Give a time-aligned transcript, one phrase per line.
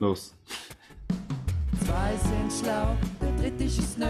[0.00, 0.32] Los.
[1.84, 4.06] Zwei sind schlau, der dritte ist nö.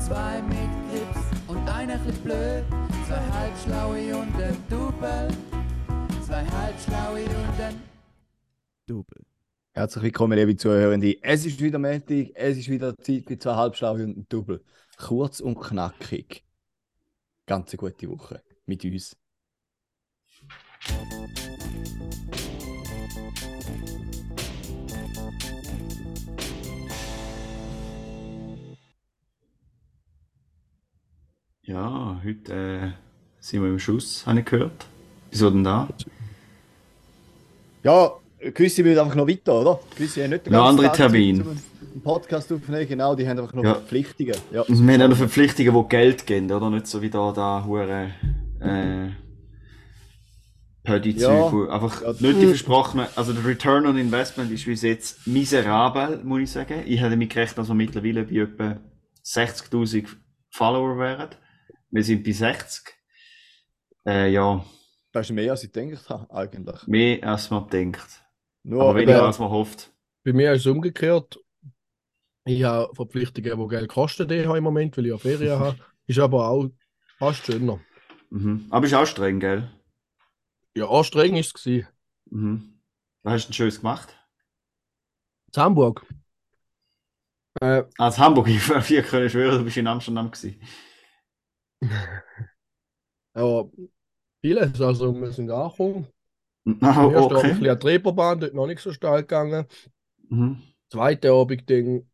[0.00, 0.56] Zwei mit
[0.90, 2.64] Grips und einer bisschen blöd.
[3.06, 5.28] Zwei halbschlaue und ein Double.
[6.24, 7.82] Zwei halbschlaue und ein
[8.86, 9.22] Double.
[9.74, 11.22] Herzlich willkommen, liebe Zuhörende.
[11.22, 14.62] Es ist wieder Montag, es ist wieder Zeit für zwei Halbschlaue und ein Double.
[14.96, 16.42] Kurz und knackig.
[17.46, 19.16] Ganz eine gute Woche mit uns.
[31.64, 32.90] Ja, heute äh,
[33.40, 34.86] sind wir im Schuss, habe ich gehört.
[35.30, 35.88] Wieso denn da?
[37.84, 38.12] Ja,
[38.52, 39.80] gewisse will einfach noch weiter, oder?
[39.94, 41.42] Gewisse haben nicht den Noch ganzen andere Tag Zeit, Termine.
[41.44, 43.74] um einen Podcast aufnehmen, genau, die haben einfach noch Ja.
[43.74, 44.34] Verpflichtungen.
[44.50, 44.62] Ja.
[44.62, 46.68] Und wir haben auch noch Verpflichtungen, die Geld geben, oder?
[46.70, 48.10] Nicht so wie da, da hure
[48.60, 49.10] äh,
[50.82, 51.68] Pödi-Zeug, Ja.
[51.74, 52.08] einfach Ja.
[52.10, 56.82] nicht die versprochenen, also der Return on Investment ist bis jetzt miserabel, muss ich sagen.
[56.86, 58.80] Ich hätte damit gerechnet, dass wir mittlerweile bei etwa
[59.24, 60.08] 60.000
[60.50, 61.28] Follower wären.
[61.92, 62.94] Wir sind bei 60.
[64.06, 64.64] Äh, ja,
[65.12, 66.86] Das ist mehr, als ich gedacht habe, eigentlich.
[66.86, 68.24] mehr als man denkt.
[68.64, 69.92] Nur, Aber weniger als man hofft.
[70.24, 71.38] Bei mir ist es umgekehrt.
[72.44, 75.58] Ich habe Verpflichtungen, die Geld kosten, die habe ich im Moment, weil ich auch Ferien
[75.58, 75.78] habe.
[76.06, 76.68] Ist aber auch
[77.18, 77.78] fast schöner.
[78.30, 78.66] Mhm.
[78.70, 79.70] Aber ist auch streng, gell?
[80.76, 81.62] Ja, anstrengend ist es.
[81.62, 81.86] gewesen.
[82.30, 82.80] Mhm.
[83.22, 84.16] Was hast du denn Schönes gemacht?
[85.54, 86.04] In Hamburg.
[87.60, 90.60] Äh, Als Hamburg, ich vier können schwören, du bist in Amsterdam gewesen.
[93.34, 93.64] ja,
[94.40, 94.80] vieles.
[94.80, 96.06] Also, wir sind angekommen.
[96.80, 97.70] Ah, Erst Abend ein okay.
[97.70, 99.66] an die Reeperbahn, dort noch nicht so steil gegangen.
[100.28, 100.62] Mhm.
[100.88, 102.08] Zweite Abend dann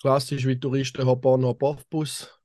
[0.00, 2.40] klassisch wie Touristen Hop-on, Hop-off-Bus.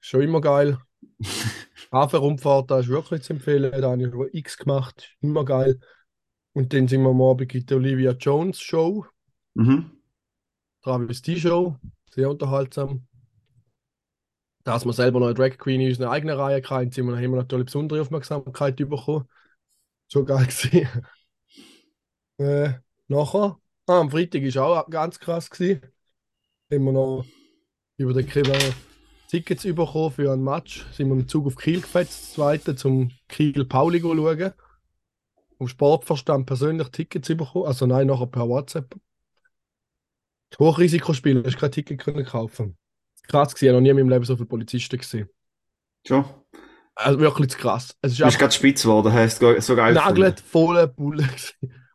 [0.00, 0.78] Schon immer geil.
[1.92, 3.72] Hafenrundfahrt, da ist wirklich zu empfehlen.
[3.72, 5.16] Da habe ich schon X gemacht.
[5.20, 5.80] Immer geil.
[6.52, 9.06] Und dann sind wir Abend in der Olivia Jones Show.
[9.54, 9.90] Mhm.
[10.82, 11.76] Travestie-Show.
[12.10, 13.06] Sehr unterhaltsam.
[14.64, 17.34] Dass wir selber noch eine Drag Queen in unserer eigenen Reihe hatten, sind wir, haben
[17.34, 19.28] natürlich besondere Aufmerksamkeit bekommen.
[20.08, 20.88] So geil gewesen.
[22.38, 22.72] äh,
[23.08, 25.50] nachher, ah, am Freitag war auch ganz krass.
[25.50, 25.82] Gewesen.
[26.72, 27.24] Haben noch
[27.98, 28.74] über den Kevin
[29.28, 30.86] Tickets bekommen für ein Match.
[30.92, 34.52] Sind wir dem Zug auf Kiel gefetzt, zweite, zum Kiel Pauli schauen.
[35.58, 37.66] Vom Sportverstand persönlich Tickets bekommen.
[37.66, 38.94] Also nein, nachher per WhatsApp.
[40.58, 42.76] Hochrisikospiel, hast du kein Ticket können kaufen.
[43.28, 45.28] Krass gewesen, ich habe noch nie in meinem Leben so viele Polizisten gesehen.
[46.06, 46.24] Schon.
[46.94, 47.96] Also wirklich zu krass.
[48.02, 51.28] Es ist Du bist gerade spitz geworden, hast du so geil nagelt volle Bulle.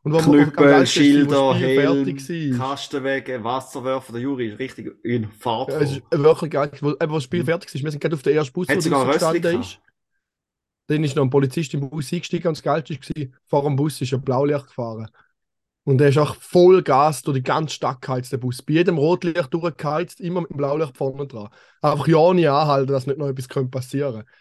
[0.04, 2.58] Und wo Knüppel, Schilder, Helm.
[2.58, 6.72] Kastenwege, Wasserwerfer, der Juri ist richtig in Fahrt Ja, es ist wirklich geil.
[6.80, 8.78] Wo, eben, wo das Spiel fertig ist, wir sind gerade auf den ersten Bus, Hat
[8.78, 9.80] wo sogar gestanden ist.
[10.88, 14.02] Dann ist noch ein Polizist im Bus eingestiegen und das Geilste war, vor dem Bus
[14.02, 15.08] ist ein Blaulicht gefahren.
[15.90, 18.62] Und der ist auch voll Gas durch die ganze Stadt geheizt, der Bus.
[18.62, 21.50] Bei jedem Rotlicht durchgeheizt, immer mit dem Blaulicht vorne dran.
[21.82, 24.32] Einfach ja nicht anhalten, dass nicht noch etwas passieren könnte.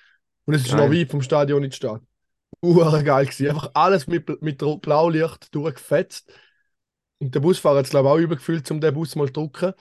[0.44, 0.86] Und es ist Geil.
[0.86, 2.02] noch weit vom Stadion in die Stadt.
[2.60, 3.48] Uhr geil gewesen.
[3.48, 6.30] Einfach alles mit, mit Blaulicht durchgefetzt.
[7.18, 9.72] Und der Busfahrer hat es, glaube ich, auch übergefühlt, um den Bus mal zu drücken.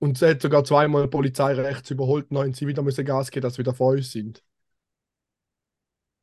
[0.00, 3.44] Und es hat sogar zweimal die Polizei rechts überholt, haben sie wieder müssen Gas geben,
[3.44, 4.42] dass sie wieder vor uns sind.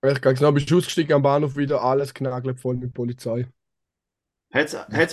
[0.03, 3.47] Ich gehe genau, bist du ausgestiegen am Bahnhof wieder, alles knagelt voll mit Polizei.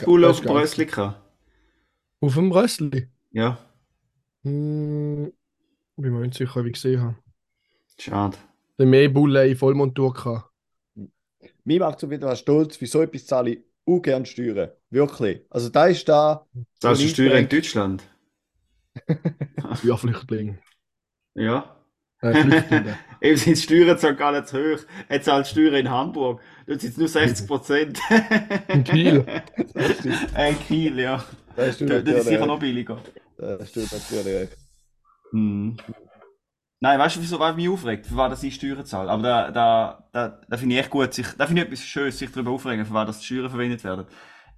[0.05, 0.45] Bulle das auf.
[0.45, 1.21] Brössli gehabt?
[2.21, 3.09] Auf dem Rössli?
[3.33, 3.59] Ja,
[4.45, 5.33] Hm,
[5.97, 7.17] bin mir nicht sicher, wie ich gesehen habe.
[7.99, 8.37] schade.
[8.79, 10.51] Der mehr Bulle in Vollmontur gehabt.
[11.65, 14.71] Mir macht so wieder stolz, wie so etwas zahle ich ungern Steuern.
[14.91, 15.47] Wirklich.
[15.51, 16.47] Also da ist da.
[16.79, 17.49] Zahlst du Steuern in.
[17.49, 18.03] Deutschland?
[19.83, 20.59] Ja, Flüchtling.
[21.35, 21.74] Ja.
[22.25, 22.99] Äh, Flüchtlinge.
[23.21, 24.81] Eben sind die Steuern zwar gar nicht so hoch.
[25.09, 26.41] Er zahlt Steuern in Hamburg.
[26.67, 28.01] Dort sind es nur 60 Prozent.
[28.69, 29.25] In Kiel.
[29.75, 30.05] Das.
[30.35, 31.25] Äh, in Kiel, ja.
[31.57, 32.99] Das stimmt Dort ist sicher noch billiger.
[33.37, 34.51] Das stimmt natürlich.
[35.33, 35.77] Mhm.
[36.81, 39.11] Nein, weißt du, wieso weil mich aufregt, für was das ich Steuern zahle?
[39.11, 42.19] Aber da, da, da, da finde ich echt gut, sich, da finde ich etwas Schönes,
[42.19, 44.07] sich darüber aufregen, für was das die Steuern verwendet werden.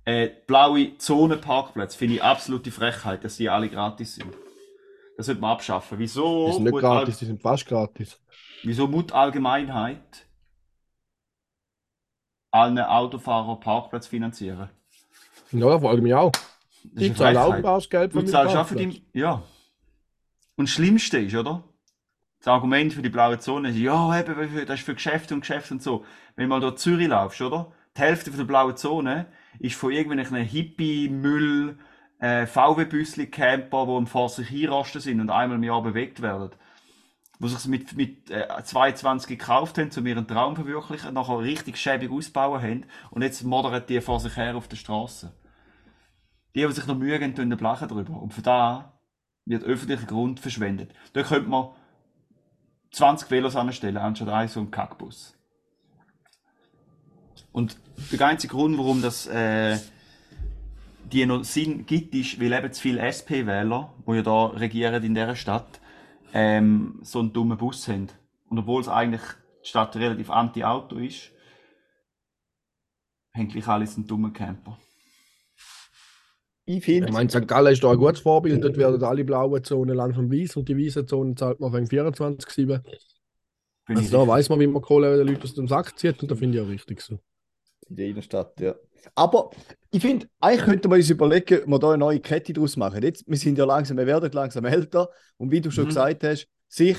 [0.05, 4.35] Äh, blaue Zonenparkplätze finde ich absolute Frechheit, dass die alle gratis sind.
[5.17, 5.99] Das sollte man abschaffen.
[5.99, 6.47] Wieso?
[6.49, 8.21] Die sind nicht gratis, die sind fast gratis.
[8.63, 10.27] wieso muss die Allgemeinheit
[12.51, 14.71] allen Autofahrer Parkplätze finanzieren?
[15.53, 16.33] Ja, vor allem auch.
[16.33, 17.61] Das ist Ich zahle auch.
[17.61, 18.71] Bausgeld für für Parkplatz.
[18.71, 19.05] die.
[19.13, 19.43] Ja.
[20.57, 21.65] Und das Schlimmste ist, oder?
[22.39, 25.75] Das Argument für die blaue Zone ist, ja, eben, das ist für Geschäfte und Geschäfte
[25.75, 26.05] und so.
[26.35, 27.73] Wenn du mal durch Zürich laufst, oder?
[27.97, 29.27] Die Hälfte von der blauen Zone
[29.59, 31.79] ist von irgendwelchen Hippie-Müll,
[32.19, 36.51] äh, VW-Büsli-Camper, die am vor sich hinrosten sind und einmal im Jahr bewegt werden.
[37.39, 42.11] die sich mit, mit äh, 22 gekauft haben, um ihren Traum verwirklichen, nachher richtig schäbig
[42.11, 45.33] ausbauen haben und jetzt modern die vor sich her auf der Straße.
[46.55, 48.19] Die, die sich noch Mühe geben, tun den Blachen drüber.
[48.21, 48.99] Und für da
[49.45, 50.95] wird öffentlicher Grund verschwendet.
[51.13, 51.69] Da könnte man
[52.93, 55.37] 20 Velos anstellen, anstatt ein so einen Kackbus.
[57.53, 57.79] Und
[58.11, 59.79] der einzige Grund, warum das äh,
[61.13, 65.15] die noch Sinn gibt, ist, weil eben zu viele SP-Wähler, die ja da regieren in
[65.15, 65.81] dieser Stadt,
[66.33, 68.09] ähm, so einen dummen Bus haben.
[68.49, 69.23] Und obwohl es eigentlich
[69.63, 71.31] die Stadt relativ anti-Auto ist,
[73.35, 74.79] haben gleich alle einen dummen Camper.
[76.69, 77.47] Ich Ich finde, meine, St.
[77.47, 78.63] Gallen ist da ein gutes Vorbild.
[78.63, 82.83] Dort werden alle blauen Zonen langsam weiß und die weißen Zonen zahlt man wegen 24,7.
[83.87, 86.21] Bin ich Also da weiß man, wie man Kohle den Leuten aus dem Sack zieht
[86.23, 87.21] und da finde ich auch richtig so.
[87.89, 88.75] In der Innenstadt, ja.
[89.15, 89.51] Aber
[89.91, 93.03] ich finde, eigentlich könnte man uns überlegen, ob wir da eine neue Kette draus machen.
[93.03, 95.89] Jetzt, wir sind ja langsam, wir werden langsam älter und wie du schon Mhm.
[95.89, 96.99] gesagt hast, sich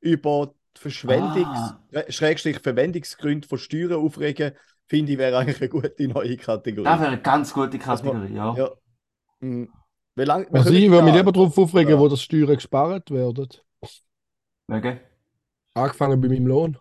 [0.00, 2.04] über die Verschwendungs-, Ah.
[2.08, 4.52] Schrägstrich Verwendungsgründe von Steuern aufregen,
[4.88, 6.84] finde ich, wäre eigentlich eine gute neue Kategorie.
[6.84, 8.54] Das wäre eine ganz gute Dass man- Kategorie, ja.
[8.56, 8.70] ja.
[9.40, 9.68] Mhm.
[10.16, 11.98] Wie lang, wir Also ich würde mich lieber darauf aufregen, Ja.
[11.98, 13.48] wo das Steuern gespart werden.
[14.68, 15.00] Wegen?
[15.74, 16.78] Angefangen bei meinem Lohn.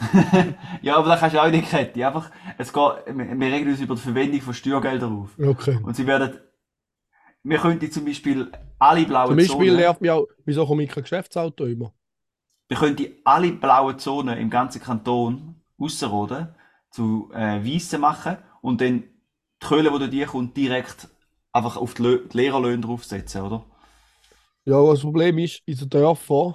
[0.82, 2.06] ja, aber da kannst du auch in die Kette.
[2.06, 5.30] Einfach, es geht, wir, regen uns über die Verwendung von Steuergeldern auf.
[5.38, 5.78] Okay.
[5.82, 6.38] Und sie werden,
[7.42, 10.90] wir könnten zum Beispiel alle blauen Zum Beispiel Zonen, nervt mich auch, wieso komme ich
[10.90, 11.92] kein Geschäftsauto über?
[12.68, 16.54] wir könnten alle blauen Zonen im ganzen Kanton ausroden,
[16.90, 19.04] zu äh, weißen machen und dann
[19.62, 21.08] die Kohle, die die kommt, direkt
[21.52, 23.64] einfach auf die, Lö die Lehrerlöhne draufsetzen, oder?
[24.64, 26.54] Ja, aber das Problem ist, in den Dörfern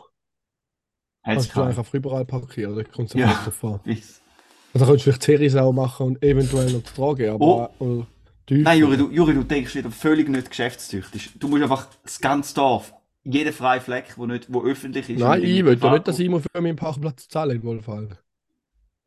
[1.23, 2.75] kannst du einfach überall parkieren.
[2.75, 3.27] Da kommt es Ja.
[3.27, 3.79] nicht drauf an.
[3.85, 8.07] Also könntest du vielleicht Zerisau machen und eventuell noch die Trage, aber oder
[8.49, 11.31] die Nein, Juri, du, Juri, du denkst wieder völlig nicht geschäftstüchtig.
[11.39, 12.93] Du musst einfach das ganze Dorf,
[13.23, 15.19] jeden freien Fleck, wo, nicht, wo öffentlich ist.
[15.19, 18.17] Nein, ich will nicht, dass ich immer für meinen Parkplatz zahle in Wohlfall.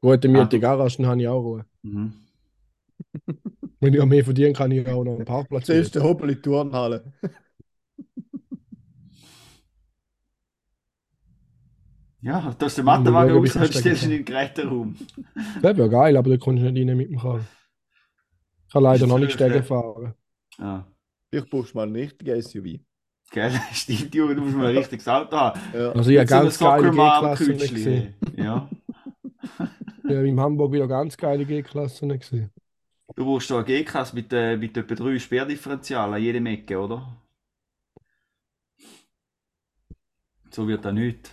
[0.00, 0.60] Gute Miete, Ah.
[0.60, 1.64] Garage, dann habe ich auch Ruhe.
[1.82, 2.14] Mhm.
[3.80, 5.98] Wenn ich auch mehr verdiene, kann ich auch noch einen Parkplatz Zuerst mieten.
[6.04, 7.12] der Hobel in die Turnhalle.
[12.26, 14.96] Ja, da ist der Ja, mal Mattenwagen das stellst in den Geräteraum.
[15.62, 17.46] Das wäre geil, aber da kommst du nicht rein mit dem Karren.
[18.66, 19.62] Ich kann leider noch nicht ja.
[19.62, 20.14] fahren.
[20.58, 20.88] Ja.
[21.30, 22.80] Ich brauchst mal einen richtigen SUV.
[23.30, 25.60] Gell, stimmt, Juri, du musst mal ein richtiges Auto haben.
[25.72, 25.92] Ja.
[25.92, 28.14] Also ich habe so ganz geile G-Klassen gesehen.
[28.36, 28.68] Ja.
[30.08, 32.50] Ich habe in Hamburg wieder ganz geile G-Klassen gesehen.
[33.16, 37.08] Du brauchst da eine G-Klasse mit, äh, mit etwa drei Sperrdifferentialen an jedem Ecke, oder?
[40.50, 41.32] So wird das nicht.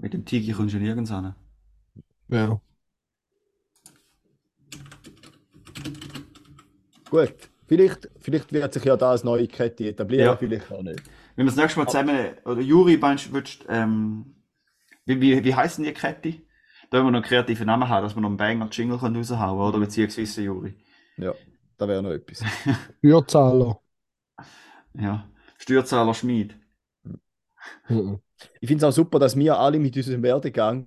[0.00, 1.34] Mit dem Tigi kommst du nirgends hin.
[2.28, 2.60] Ja.
[7.10, 7.34] Gut,
[7.66, 10.36] vielleicht, vielleicht wird sich ja da als neue Kette etablieren, Ja.
[10.36, 11.02] vielleicht auch nicht.
[11.36, 14.36] Wenn wir das nächste Mal zusammen, oder Juri, meinst, willst, ähm,
[15.04, 16.34] wie, wie, wie heisst denn die Kette?
[16.90, 19.40] Da wollen wir noch einen kreativen Namen haben, dass wir noch einen Banger-Jingle können raushauen
[19.40, 19.78] können, oder?
[19.80, 20.74] Beziehungsweise Juri.
[21.18, 21.34] Ja,
[21.76, 22.42] da wäre noch etwas.
[22.98, 23.80] Steuerzahler.
[24.94, 25.28] Ja.
[25.58, 26.56] Steuerzahler Schmied.
[27.88, 28.20] Mhm.
[28.60, 30.86] Ich finde es auch super, dass wir alle mit unserem Werdegang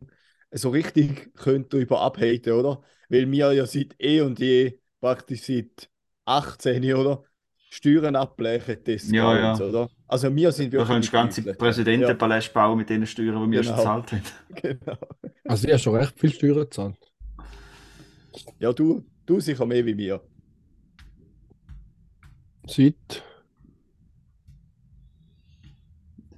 [0.52, 2.82] so richtig können darüber abhaten, oder?
[3.10, 5.90] Weil wir ja seit eh und je, praktisch seit
[6.26, 7.24] 18, oder?
[7.70, 9.60] Steuern abblechen des Ja, ja.
[9.60, 9.90] oder?
[10.08, 11.58] Also wir sind Da wirklich könntest du ganze die Teufel.
[11.58, 13.78] Präsidentenpaläste bauen mit den Steuern, die wir schon Genau.
[13.78, 14.22] gezahlt haben.
[14.62, 14.98] Genau.
[15.48, 16.98] Also ich habe schon recht viel Steuern gezahlt.
[18.60, 20.22] Ja, du, du sicher mehr wie wir.
[22.68, 23.24] Seit.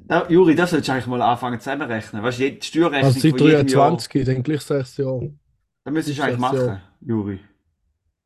[0.10, 2.22] Ja, Juri, das solltest du eigentlich mal anfangen zusammenrechnen.
[2.22, 5.34] Weißt du, die Steuerrechnung Also seit von jedem Jahr, 23, dann gleich sechs Jahre.
[5.84, 6.68] das müsstest du eigentlich sechs Jahre.
[6.68, 7.40] machen, Juri.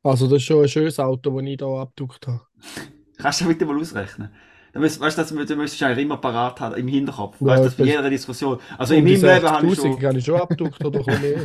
[0.02, 2.40] Also das ist schon ein schönes Auto, das ich hier abgedruckt habe.
[3.18, 4.30] Kannst du bitte mal ausrechnen?
[4.72, 7.36] Da müsst, weißt du, das, müsstest du eigentlich immer parat haben, im Hinterkopf.
[7.40, 8.60] Ja, weißt du, das bei jeder Diskussion.
[8.78, 10.02] Also in meinem Leben habe ich 60'000 schon.
[10.02, 11.40] habe ich schon abgedruckt oder bisschen mehr.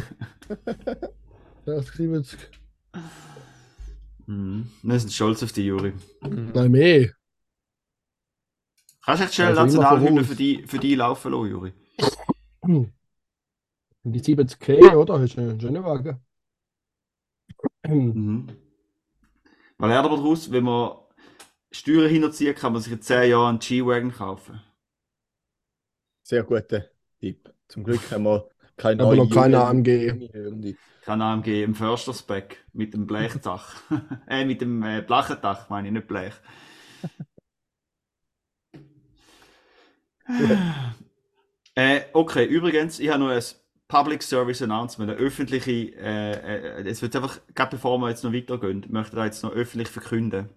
[1.66, 2.40] 60, 70.
[4.28, 4.70] Mhm.
[4.84, 5.94] Wir sind stolz auf dich, Juri.
[6.22, 7.10] Nein, mehr.
[9.06, 11.74] Kannst du echt schnell Also immer Nationalhymne für dich, für dich laufen lassen, Juri?
[12.64, 12.92] Hm.
[14.04, 15.20] Die 70k, oder?
[15.20, 16.20] Hast du einen schönen Wagen?
[17.86, 18.06] Hm.
[18.08, 18.48] Mhm.
[19.78, 20.52] Was lernt man daraus?
[20.52, 20.98] Wenn man
[21.72, 24.62] Steuern hinterziehen, kann man sich in 10 Jahren einen G-Wagon kaufen.
[26.24, 26.86] Sehr guter
[27.20, 27.54] Tipp.
[27.68, 30.76] Zum Glück haben wir keine Aber noch keine AMG.
[31.04, 33.76] Kann AMG im Försterspeck mit dem Blechdach.
[34.28, 36.34] äh, mit dem äh, Blachendach, meine ich, nicht Blech.
[41.76, 43.44] Äh, okay, übrigens, ich habe noch ein
[43.88, 48.34] Public Service Announcement, eine öffentliche, äh, äh, es wird einfach, gerade bevor wir jetzt noch
[48.34, 50.50] weitergehen, möchte ich jetzt noch öffentlich verkünden,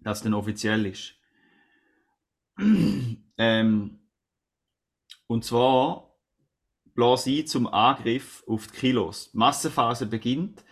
[0.00, 1.14] dass es dann offiziell ist.
[3.38, 3.98] ähm,
[5.28, 6.08] und zwar
[6.94, 9.30] blase ein zum Angriff auf die Kilos.
[9.30, 10.64] Die Massenphase beginnt.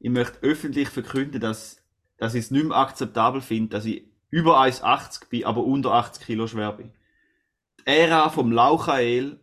[0.00, 1.84] Ich möchte öffentlich verkünden, dass,
[2.16, 6.26] dass ich es nicht mehr akzeptabel finde, dass ich über 1,80 bin, aber unter 80
[6.26, 6.90] Kilo schwer bin.
[7.88, 9.38] Ära vom Lauchael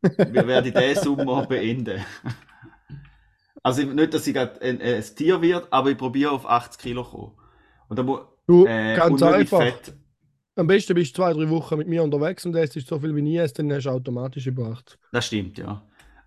[0.00, 2.04] wir werden diesen Sommer beenden.
[3.62, 7.10] Also nicht, dass ich ein, ein Tier wird, aber ich probiere auf 80 Kilo zu
[7.10, 7.32] kommen.
[7.88, 9.60] Und dann muss Du, äh, ganz einfach.
[9.60, 9.92] Fett.
[10.56, 13.14] Am besten bist du zwei, drei Wochen mit mir unterwegs und es ist so viel
[13.14, 14.98] wie ich esse, dann hast du automatisch überacht.
[15.12, 15.82] Das stimmt, ja.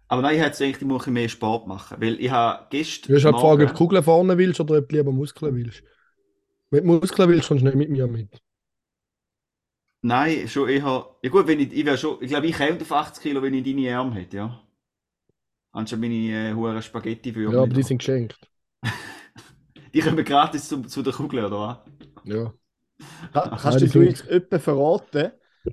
[0.08, 1.98] Aber nein, ich hätte gedacht, ich muss mehr Sport machen.
[2.00, 3.10] Weil ich habe gestern.
[3.12, 5.56] Du hast halt die Frage, ob du Kugeln vorne willst oder ob du lieber Muskeln
[5.56, 5.84] willst.
[6.70, 8.40] Mit Muskeln willst, kommst du nicht mit mir mit.
[10.04, 11.16] Nein, schon eher.
[11.24, 12.18] Ja gut, wenn ich, ich wäre schon.
[12.22, 14.62] Ich glaube, ich käme auf 80 Kilo, wenn ich deine Arme hätte, ja.
[15.74, 18.40] Anstatt meine äh, hohen Spaghetti für Ja, aber die sind geschenkt.
[19.94, 21.78] Die kommen gratis zu, zu der Kugel, oder was?
[22.24, 22.54] Ja.
[23.34, 25.32] Nein, Kannst du uns etwa verraten,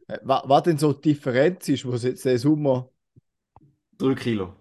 [0.08, 2.90] äh, wa- was denn so die Differenz ist, was jetzt der Sommer.
[3.98, 4.54] 3 Kilo.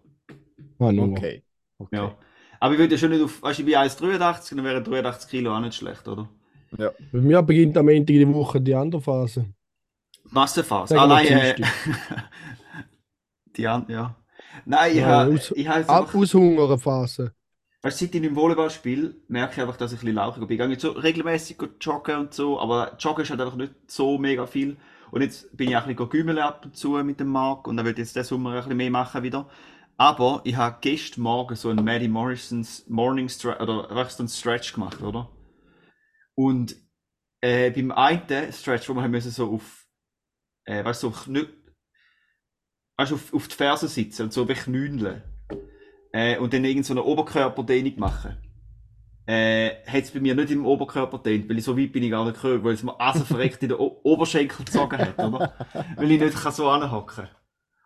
[0.80, 1.18] Ah, nur.
[1.18, 1.44] Okay.
[1.80, 1.92] okay.
[1.98, 2.18] Ja.
[2.60, 3.42] Aber ich würde ja schon nicht auf.
[3.42, 6.30] Weißt du, ich bin 1,83, dann wären 83 Kilo auch nicht schlecht, oder?
[7.12, 9.46] Bei mir beginnt am Ende der Woche die andere Phase.
[10.32, 10.94] Massenphase.
[10.94, 11.56] Sagen Ah, nein, äh,
[13.58, 14.16] die an, ja.
[14.66, 15.34] Nein, ich Ja, habe.
[15.34, 16.16] aus- Ich habe Ab einfach.
[16.16, 17.34] Aushungern Phase.
[17.82, 20.46] Weißt du, seit ich im Volleyball spiele, merke ich einfach, dass ich ein bisschen lauchiger
[20.48, 20.56] bin.
[20.56, 24.18] Ich gehe jetzt so regelmäßig joggen und so, aber Joggen ist halt einfach nicht so
[24.18, 24.78] mega viel.
[25.12, 27.78] Und jetzt bin ich auch ein bisschen gümmeln ab und zu mit dem Marc und
[27.78, 29.48] dann will ich jetzt diesen Sommer ein bisschen mehr machen wieder.
[29.96, 34.74] Aber ich habe gestern Morgen so einen Maddie Morrisons Morning Stretch, oder so einen Stretch
[34.74, 35.30] gemacht, oder?
[36.36, 36.76] Und
[37.42, 39.87] äh, beim einen Stretch, wo wir haben müssen so auf,
[40.68, 41.34] äh, weißt du, so
[42.98, 45.24] weißt, du, auf, auf die Ferse sitzen und so wegknündeln
[46.12, 48.38] äh, und dann irgend so eine Oberkörperdehnung machen.
[49.26, 52.12] Äh, hat es bei mir nicht im Oberkörper dehnt, weil ich so weit bin ich
[52.12, 55.54] gar nicht gekommen, weil es mir also verreckt in den o Oberschenkel gezogen hat, oder?
[55.98, 57.30] weil ich nicht kann so anhocken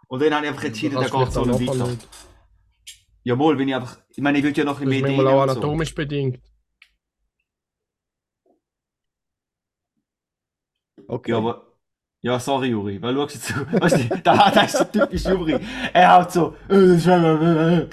[0.08, 1.88] Und dann habe ich einfach entschieden, der geht so nicht auch weiter.
[1.88, 2.08] nicht.
[3.24, 5.12] Jawohl, wenn ich einfach, ich meine, ich will ja noch ein Das ist bisschen mehr
[5.14, 5.62] manchmal auch dehnen und so.
[5.62, 6.42] anatomisch bedingt.
[11.08, 11.32] okay.
[11.32, 11.71] Ja, aber,
[12.22, 15.60] ja, sorry, Juri, weil schau jetzt so, weißt du, da, da ist so typisch Juri.
[15.94, 17.90] Er haut so, äh, äh, äh.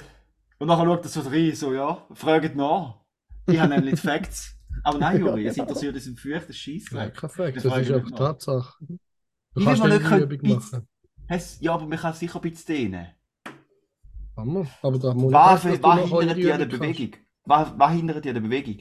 [0.59, 2.99] und nachher schaut er so rein, so, ja, fragt nach.
[3.47, 4.55] Ich habe nämlich die Facts.
[4.83, 6.53] Aber nein, Juri, es interessiert uns im fürchten
[6.91, 7.15] Nein, Scheissdreck.
[7.15, 7.57] kein Fakt.
[7.57, 8.11] Das Das ist einfach.
[8.11, 8.85] Tatsache.
[9.55, 10.87] Du Ich kannst nicht nicht die ein Übung bisschen-.
[11.29, 13.07] Heißt, ja, aber man kann sicher ein bisschen dehnen.
[14.35, 14.67] Kann man.
[14.81, 16.65] Aber da muss Was, ich was du hindert die dich an der.
[16.65, 17.15] Bewegung?
[17.45, 18.79] Was, was hindert dich an der Bewegung?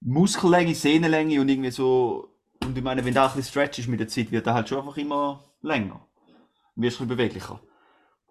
[0.00, 2.33] Muskellänge, Sehnenlänge und irgendwie so.
[2.64, 4.68] Und ich meine, wenn da ein bisschen Stretch ist mit der Zeit, wird er halt
[4.68, 6.06] schon einfach immer länger.
[6.74, 7.60] Und wirst ein bisschen beweglicher.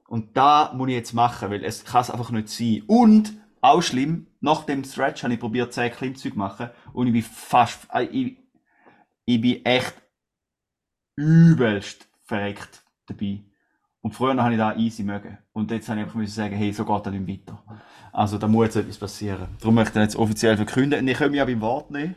[0.08, 2.84] Und da muss ich jetzt machen, weil es kann einfach nicht sein.
[2.88, 7.14] Und, auch schlimm, nach dem Stretch habe ich probiert 10 Klimmzüge zu machen und ich
[7.14, 8.38] bin fast, äh, ich,
[9.26, 9.94] ich bin echt
[11.16, 13.40] übelst verreckt dabei.
[14.02, 15.38] Und früher habe ich da easy mögen.
[15.54, 17.64] Und jetzt habe ich einfach müssen sagen, hey, so geht das nicht weiter.
[18.12, 19.48] Also da muss jetzt etwas passieren.
[19.62, 21.00] Darum möchte ich jetzt offiziell verkünden.
[21.00, 22.16] Und ich kann mich ja beim Wort nehmen.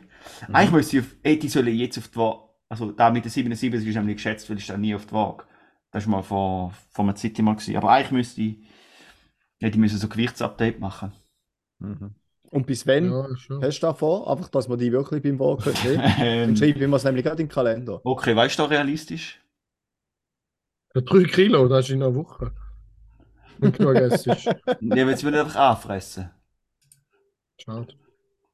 [0.51, 3.31] Eigentlich müsste ich auf, ey, die sollen jetzt auf die Waage, also da mit den
[3.31, 5.45] 77 ist nämlich geschätzt, weil ich dann nie auf die Waage.
[5.91, 7.77] Das war mal vor, vor einer Zeit mal gewesen.
[7.77, 8.57] Aber eigentlich müsste ich,
[9.59, 11.13] hätte ich müssen so Gewichtsupdate machen.
[11.79, 12.15] Mhm.
[12.49, 13.27] Und bis wann Ja,
[13.61, 14.29] hast du da vor?
[14.31, 16.01] Einfach, dass wir die wirklich beim können sehen.
[16.01, 18.01] Dann ähm, schreiben wir es nämlich gerade in den Kalender.
[18.03, 19.41] okay, weißt du da realistisch?
[20.95, 22.53] Ja, 3 Kilo, das ist in einer Woche.
[23.59, 24.25] Wenn du genug isst.
[24.25, 26.29] Ja, jetzt will ich einfach anfressen.
[27.59, 27.93] Schade.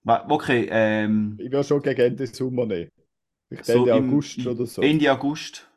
[0.06, 2.92] Okay, ähm, Ich will schon gegen Ende Sommer nehmen.
[3.50, 4.82] Ich So im- August oder so.
[4.82, 5.70] Ende August.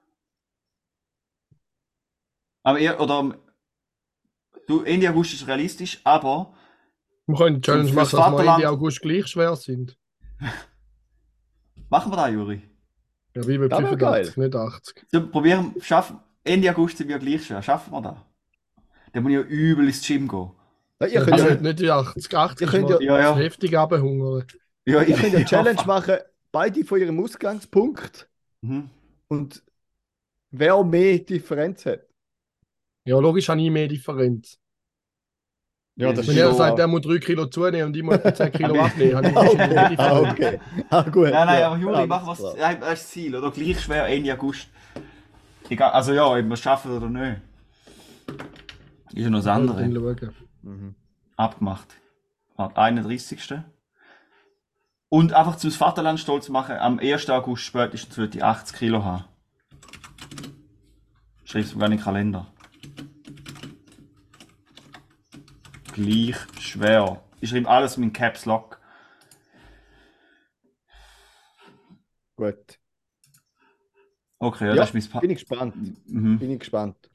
[2.65, 3.39] Aber eher, oder,
[4.67, 6.55] du, Ende August ist realistisch, aber
[7.27, 9.97] Wir können die Challenge machen, dass wir Vaterland- Ende August gleich schwer sind.
[11.89, 12.63] machen wir das, Juri.
[13.35, 15.07] Ja, wie bei Das wär 85, nicht 80.
[15.13, 17.63] So, probieren, schaffen, Ende August sind wir gleich schwer.
[17.63, 18.17] Schaffen wir das?
[19.13, 20.51] Dann muss ich ja übel ins Gym gehen.
[21.01, 22.35] Ja, ihr Ja, könnt Also- ja, nicht, nicht die 80.
[22.35, 23.37] 80 Ihr ist könnt ja- ja, ja.
[23.37, 24.47] heftig abhungern.
[24.87, 26.17] Ja, ihr könnt ja Challenge machen,
[26.53, 28.29] beide von ihrem Ausgangspunkt
[28.63, 28.89] Mhm.
[29.29, 29.63] und
[30.51, 32.01] wer mehr Differenz hat.
[33.05, 34.59] Ja, logisch habe ich mehr Differenz.
[35.99, 38.35] Ja, das Wenn ist er sagt, der muss 3 Kilo zunehmen und ich muss etwa
[38.35, 39.97] 10 Kilo abnehmen, habe ich wahrscheinlich mehr okay.
[39.99, 40.33] Ah, Differenz.
[40.33, 40.61] okay.
[40.91, 41.31] Ah, gut.
[41.31, 42.07] Nein, nein, aber Juri, es.
[42.39, 42.57] klar.
[42.59, 43.51] Ja, das ist das Ziel, oder?
[43.51, 44.69] Gleich schwer Ende August.
[45.69, 47.41] Egal, also ja, ob wir es schaffen oder nicht.
[49.13, 49.85] Ist ja noch das andere.
[50.67, 50.95] Mhm.
[51.37, 51.95] abgemacht.
[52.57, 53.63] Warte, 31.
[55.09, 57.31] Und einfach zum Vaterland stolz machen, am 1.
[57.31, 59.25] August spätestens würde ich 80 Kilo haben.
[61.45, 62.53] Schreib's sogar in den Kalender.
[65.93, 67.23] Gleich schwer.
[67.41, 68.81] Ich schreibe alles mit Caps Lock.
[72.37, 72.79] Gut.
[74.39, 75.75] Okay, ja, Ja, das ist mein pa Bin ich gespannt.
[76.09, 76.39] mhm.
[76.39, 77.11] Bin ich gespannt.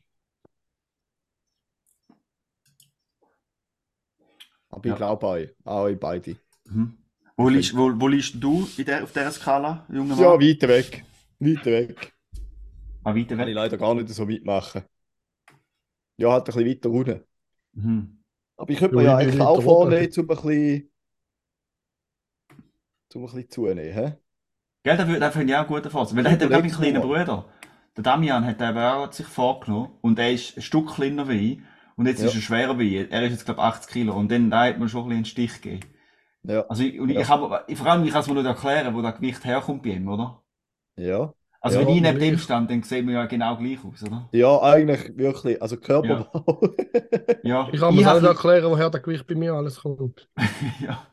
[4.72, 4.96] Aber ich Ja.
[4.96, 5.50] glaube euch.
[5.66, 6.36] Auch euch beide.
[6.66, 6.98] Mhm.
[7.38, 10.42] Wo, liegst, wo, wo liegst du in der, auf dieser Skala, junger Ja, Mann?
[10.42, 11.04] weiter weg.
[11.40, 12.13] Weiter weg.
[13.04, 13.56] Ah, weiter Kann ich weg.
[13.56, 14.84] leider gar nicht so weit machen.
[16.18, 17.22] Ja, halt ein bisschen weiter unten.
[17.74, 18.24] Mhm.
[18.58, 20.92] Aber ich könnte Ja, mir ja eigentlich auch vornehmen, um ein bisschen,
[23.16, 23.94] um ein bisschen zunehmen.
[23.94, 24.13] Hä?
[24.84, 26.16] Gell, das, wür- das finde ich auch einen guten Vorsatz.
[26.16, 27.01] Weil der hat ja einen kleinen.
[27.01, 27.46] Bruder.
[27.96, 29.92] Der Damian hat eben auch sich vorgenommen.
[30.01, 31.60] Und er ist ein Stück kleiner wie ich.
[32.01, 32.27] Und jetzt Ja.
[32.27, 33.12] ist er schwerer wie ich.
[33.12, 34.13] Er ist jetzt, glaube ich, 80 Kilo.
[34.15, 35.88] Und dann da hat man schon ein bisschen einen Stich gegeben.
[36.43, 36.62] Ja.
[36.67, 37.22] Also, ich, und Ja.
[37.22, 39.89] ich habe, vor allem, ich kann es mir nicht erklären, wo das Gewicht herkommt bei
[39.91, 40.41] ihm, oder?
[40.98, 41.34] Ja.
[41.60, 44.27] Also, Ja, wenn ich neben dem stand, dann sehen wir ja genau gleich aus, oder?
[44.31, 45.62] Ja, eigentlich wirklich.
[45.62, 46.60] Also Körperbau.
[47.43, 47.70] Ja.
[47.72, 50.27] Ich kann mir selber ein erklären, woher das Gewicht bei mir alles kommt.
[50.79, 51.05] ja.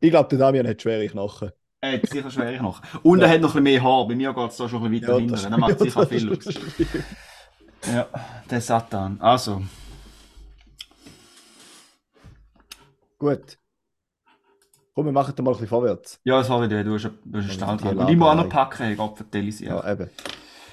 [0.00, 1.52] ich glaube, der Damian hat schwere Knochen.
[1.80, 2.82] Er hat sicher schwere noch.
[3.02, 4.06] Und er hat noch ein bisschen mehr Haar.
[4.08, 5.32] Bei mir geht es da schon ein bisschen weiter Ja, hinten.
[5.32, 6.44] Das macht sicher viel aus.
[7.92, 8.08] Ja,
[8.50, 9.20] der Satan.
[9.20, 9.62] Also,
[13.18, 13.58] Gut.
[14.94, 16.20] Komm, wir machen da mal ein bisschen vorwärts.
[16.24, 17.98] ja, sorry, du du hast, du hast einen Stall die dran.
[17.98, 19.92] Und ich muss auch noch packen, hey, Gott vertelle ich Ja, ja.
[19.92, 20.10] eben.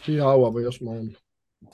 [0.06, 1.10] Ich auch, aber erst mal.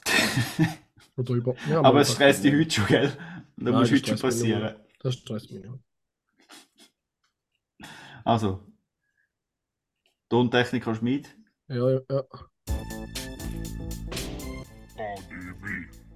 [1.18, 1.56] Oder über.
[1.70, 3.08] Ja, Aber es stresst dich heute schon, gell?
[3.08, 3.16] Das
[3.58, 4.76] Nein, muss das heute schon passieren.
[5.02, 5.80] Das stresst mich nicht.
[8.24, 8.64] Also,
[10.30, 11.36] Tontechniker Schmid.
[11.70, 12.24] Ja, ja, ja.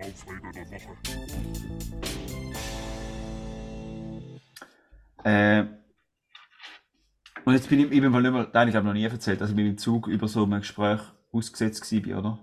[0.01, 0.97] Aufreger der Woche.
[5.23, 5.65] Äh,
[7.45, 9.41] und jetzt bin ich, ich bin mal nicht mehr, nein, ich habe noch nie erzählt,
[9.41, 10.99] dass ich mit dem Zug über so ein Gespräch
[11.31, 12.39] ausgesetzt war, oder?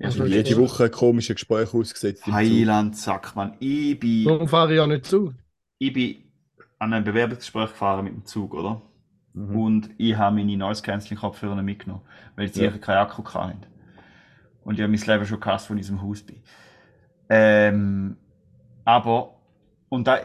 [0.00, 0.56] Also, Jede Ja.
[0.58, 2.20] Woche ein komisches Gespräch ausgesetzt.
[2.26, 2.34] im Zug.
[2.34, 3.56] Heiland, Sackmann.
[3.60, 5.32] Ich bin, Darum fahre ich ja nicht zu.
[5.78, 6.16] ich bin
[6.78, 8.82] an einem Bewerbungsgespräch gefahren mit dem Zug, oder?
[9.32, 9.56] Mhm.
[9.58, 12.02] Und ich habe meine Noise Cancelling Kopfhörer mitgenommen,
[12.36, 12.70] weil die Ja.
[12.70, 13.64] sicher keinen Akku hatten.
[14.66, 16.42] Und ich habe mein Leben schon gehasst, von diesem Haus bin.
[17.28, 18.16] Ähm,
[18.84, 19.36] aber,
[19.88, 20.18] und da,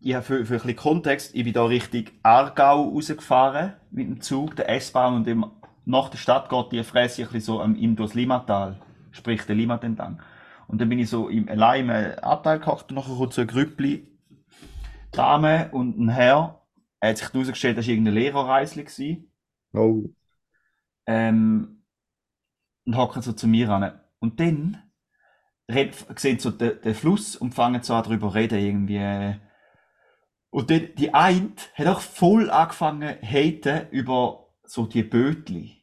[0.00, 4.20] ich habe für, für ein bisschen Kontext, ich bin da Richtung Aargau rausgefahren mit dem
[4.22, 5.44] Zug, der S-Bahn, und im,
[5.84, 9.54] nach der Stadt geht die Fresse ein bisschen so am in das Limatal, sprich der
[9.54, 10.22] Limat entlang.
[10.66, 13.46] Und dann bin ich so im, allein im Abteil gehockt und nachher kommt so ein
[13.46, 14.08] Grüppli
[15.10, 16.62] Dame und ein Herr.
[17.00, 19.28] Er hat sich herausgestellt, das war irgendein Lehrerreisli.
[19.74, 20.04] Oh.
[21.04, 21.81] Ähm,
[22.84, 24.00] und hocken so zu mir ran.
[24.18, 24.82] Und dann
[25.70, 29.36] red, sehen so den, den Fluss und fangen so an drüber reden, irgendwie.
[30.50, 35.82] Und dann, die eine hat auch voll angefangen haten über so die Bötli.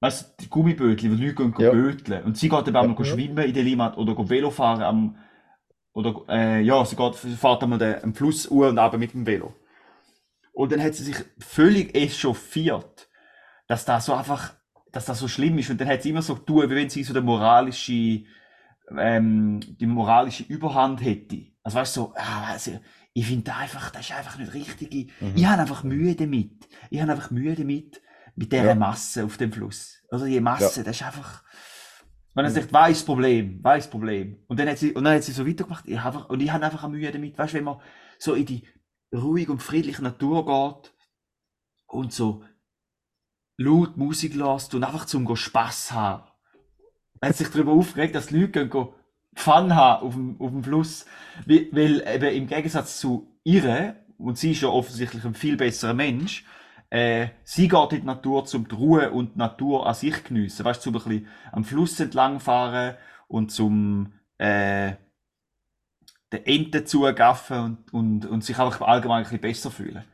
[0.00, 1.70] Weißt du, die Gummibötli, wo die Leute gehen Ja.
[1.72, 2.24] böteln.
[2.24, 3.04] Und sie geht auch noch Ja.
[3.04, 5.18] schwimmen in der Limat oder Velo fahren am,
[5.94, 9.26] oder, äh, ja, sie geht, fährt einmal den, am Fluss uhr und runter mit dem
[9.26, 9.54] Velo.
[10.52, 13.08] Und dann hat sie sich völlig echauffiert,
[13.68, 14.54] dass das so einfach,
[14.96, 15.70] dass das so schlimm ist.
[15.70, 18.24] Und dann hat sie immer so getan, wie wenn sie so die moralische,
[18.96, 21.46] ähm, die moralische Überhand hätte.
[21.62, 22.80] Also weißt du, so, ah, also,
[23.12, 24.94] ich finde das einfach, das ist einfach nicht richtig.
[24.94, 25.32] Ich, Mhm.
[25.36, 26.68] ich habe einfach Mühe damit.
[26.90, 28.00] Ich habe einfach Mühe damit,
[28.34, 28.74] mit dieser Ja.
[28.74, 30.02] Masse auf dem Fluss.
[30.10, 31.42] Also die Masse, das ist einfach,
[32.34, 34.38] wenn er sagt, weiß Problem, weiß Problem.
[34.46, 36.64] Und dann hat sie, und dann hat sie so weitergemacht, ich einfach, und ich habe
[36.64, 37.80] einfach Mühe damit, weißt du, wenn man
[38.18, 38.62] so in die
[39.14, 40.92] ruhige und friedliche Natur geht
[41.86, 42.44] und so
[43.56, 46.24] laut Musik lässt und einfach zum Spass haben.
[47.20, 48.88] Er hat sich darüber aufgeregt, dass die Leute gehen
[49.34, 51.06] Fun haben auf dem, auf dem Fluss.
[51.44, 56.44] Weil, eben im Gegensatz zu ihr, und sie ist ja offensichtlich ein viel besserer Mensch,
[56.88, 60.64] äh, sie geht in die Natur zum die Ruhe und die Natur an sich geniessen.
[60.64, 62.96] Weißt du, zum ein bisschen am Fluss entlang fahren
[63.28, 64.92] und zum äh,
[66.32, 70.04] den Enten zugaffen und, und, und sich einfach allgemein ein bisschen besser fühlen.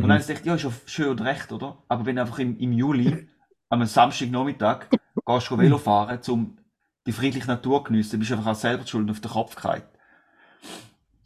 [0.00, 0.20] Und dann Mhm.
[0.20, 1.82] ist echt, ja, ist ja schön und recht, oder?
[1.88, 3.28] Aber wenn du einfach im, im Juli,
[3.70, 4.86] am Samstagnachmittag,
[5.26, 6.58] gehst du Velo fahren, um
[7.06, 9.54] die friedliche Natur zu geniessen, dann bist du einfach auch selber schuld auf den Kopf
[9.56, 9.82] gefallen.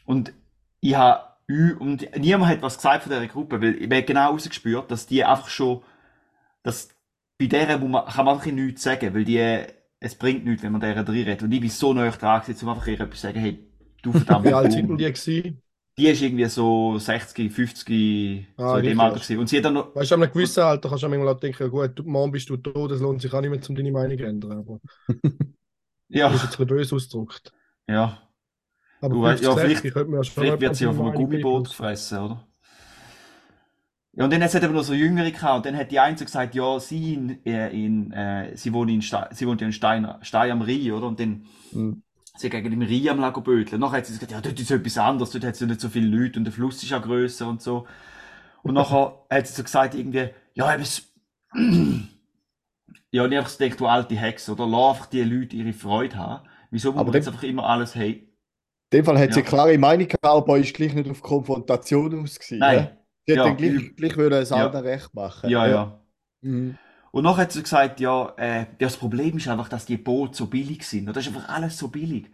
[0.05, 0.33] Und
[0.81, 1.25] ich habe,
[1.79, 5.25] und niemand hat was gesagt von dieser Gruppe, weil ich habe genau rausgespürt, dass die
[5.25, 5.83] einfach schon,
[6.63, 6.91] dass
[7.39, 9.39] bei der muss man, kann man einfach nichts sagen, weil die,
[10.01, 11.43] es bringt nichts, wenn man deren drin redet.
[11.43, 13.69] Und ich bin so nah dran gewesen, um einfach ihr etwas zu sagen, hey,
[14.03, 14.47] du verdammt.
[14.47, 15.63] Wie alt sind die gewesen?
[16.01, 19.01] Die ist irgendwie so 60, 50, Ah, so in dem.
[19.01, 19.39] Alter gewesen.
[19.39, 21.41] Und sie hat dann noch, Weißt du, an einem gewissen Alter kannst du manchmal auch
[21.41, 24.17] denken, gut, morgen bist du tot, es lohnt sich auch nicht mehr, um deine Meinung
[24.19, 24.53] zu ändern.
[24.59, 24.81] Aber
[26.09, 27.53] ja, das ist jetzt ein bisschen böse ausgedrückt.
[27.89, 28.19] ja,
[29.03, 31.01] Aber Du weißt- 50, ja, 60 vielleicht- könnte man ja schon vielleicht wird sie auf
[31.01, 32.47] einem Gummiboot gefressen, oder?
[34.13, 36.25] Ja, und dann hat es eben noch so Jüngere gehabt, und dann hat die so
[36.25, 40.07] gesagt, ja, sie in, äh, in äh, sie wohnt in Stein, sie wohnt in Stein,
[40.23, 41.07] Stein am Rhein, oder?
[41.07, 42.03] Und dann, Mhm.
[42.41, 43.81] Sie hat gegen den Rhein am Lago böteln.
[43.81, 46.07] Nachher hat sie gesagt, ja, dort ist etwas anderes, dort hat sie nicht so viele
[46.09, 47.87] Leute und der Fluss ist ja grösser und so.
[48.63, 51.13] Und nachher hat sie so gesagt, irgendwie, ja, eben, es-
[53.13, 54.67] ja, und ich einfach gedacht, du alte Hexe, oder?
[54.67, 56.49] Lass einfach die Leute ihre Freude haben.
[56.71, 58.29] Wieso muss man jetzt einfach immer alles hey?
[58.93, 59.45] In dem Fall hat sie Ja.
[59.47, 62.37] eine klare Meinung gehabt, aber ist gleich nicht auf Konfrontation aus.
[62.39, 62.77] gewesen, Nein.
[62.77, 62.97] ne?
[63.27, 63.45] Sie hat Ja.
[63.45, 64.57] dann gleich, gleich wollen es Ja.
[64.69, 65.51] allen recht machen.
[65.51, 66.01] Ja, ja.
[66.43, 66.77] Mhm.
[67.13, 70.37] Und nachher hat sie gesagt, ja, äh, ja, das Problem ist einfach, dass die Boote
[70.37, 71.09] so billig sind.
[71.09, 72.31] Und das ist einfach alles so billig.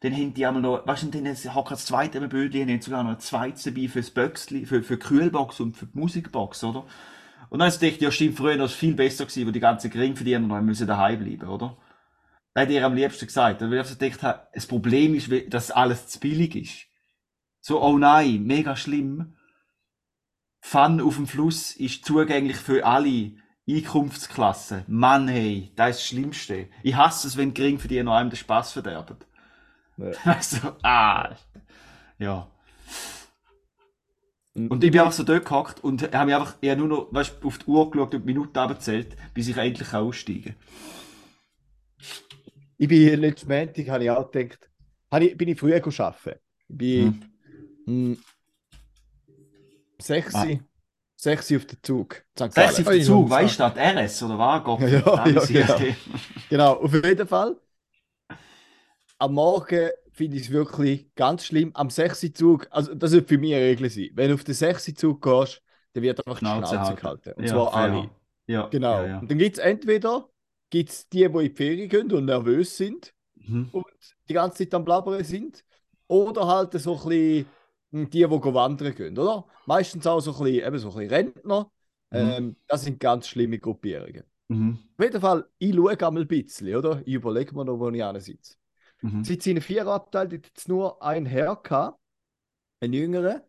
[0.00, 3.02] Dann haben die einmal noch, weißt du, dann hat das zweite im Bödli, haben sogar
[3.02, 6.84] noch ein zweites dabei fürs Böxli, für, für die Kühlbox und für die Musikbox, oder?
[7.50, 9.90] Und dann sie gedacht, ja stimmt, früher war es viel besser gewesen, wo die ganzen
[9.90, 11.76] Geringverdiener noch müssen daheim bleiben, oder?
[12.54, 13.60] Das hat ihr am liebsten gesagt.
[13.60, 16.86] Weil ich gedacht habe, das Problem ist, dass alles zu billig ist.
[17.60, 19.36] So, oh nein, mega schlimm.
[20.60, 23.36] Fun auf dem Fluss ist zugänglich für alle
[23.68, 24.84] Einkunftsklassen.
[24.86, 26.68] Mann, hey, das ist das Schlimmste.
[26.82, 29.16] Ich hasse es, wenn Geringverdiener einem den Spaß verderben.
[29.96, 30.12] Ja.
[30.24, 31.34] Also, ah.
[32.18, 32.48] Ja.
[34.54, 37.44] Und ich bin einfach so dort gehockt und habe mich einfach eher nur noch, weißt,
[37.44, 40.54] auf die Uhr geschaut und die Minuten abgezählt, bis ich endlich aussteigen
[42.78, 44.70] Ich bin letzten Montag, habe ich auch gedacht,
[45.10, 46.38] habe ich, bin ich früher arbeiten.
[46.68, 47.24] Ich bin
[47.86, 48.18] hm.
[50.00, 50.46] 6 Ah.
[51.24, 52.24] 6 auf den Zug.
[52.38, 52.52] St.
[52.52, 54.60] Sechs auf den Zug, weißt du, RS oder?
[54.60, 55.96] Gott, Ja, ja, verdammt, ja, sie-
[56.48, 56.74] genau.
[56.74, 57.56] Auf jeden Fall.
[59.18, 61.70] Am Morgen finde ich es wirklich ganz schlimm.
[61.74, 62.32] Am 6.
[62.32, 64.10] Zug, also das wird für mich eine Regel sein.
[64.14, 64.94] Wenn du auf den 6.
[64.94, 67.00] Zug gehst, dann wird einfach die Schnauze Schnauze halten.
[67.00, 67.32] gehalten.
[67.36, 67.80] Und Ja, zwar fair.
[67.82, 68.10] alle.
[68.46, 69.02] Ja, Genau.
[69.02, 69.18] Ja, ja.
[69.20, 70.28] Und dann gibt es entweder
[70.70, 73.68] gibt's die, die in die Ferien gehen und nervös sind Mhm.
[73.72, 73.84] und
[74.28, 75.64] die ganze Zeit am Blabbern sind.
[76.06, 77.46] Oder halt so ein bisschen
[77.94, 79.46] die, die go wandern gehen, oder?
[79.66, 81.70] Meistens auch so ein bisschen, eben so ein bisschen Rentner.
[82.10, 82.18] Mhm.
[82.18, 84.24] Ähm, das sind ganz schlimme Gruppierungen.
[84.48, 84.78] Mhm.
[84.96, 87.02] Auf jeden Fall, ich schaue einmal ein bisschen, oder?
[87.04, 88.56] Ich überlege mir noch, wo ich sitze.
[89.02, 89.24] Mhm.
[89.24, 91.98] Seit seinen Viererabteil hat jetzt nur ein Herr gehabt,
[92.80, 93.42] ein jüngerer.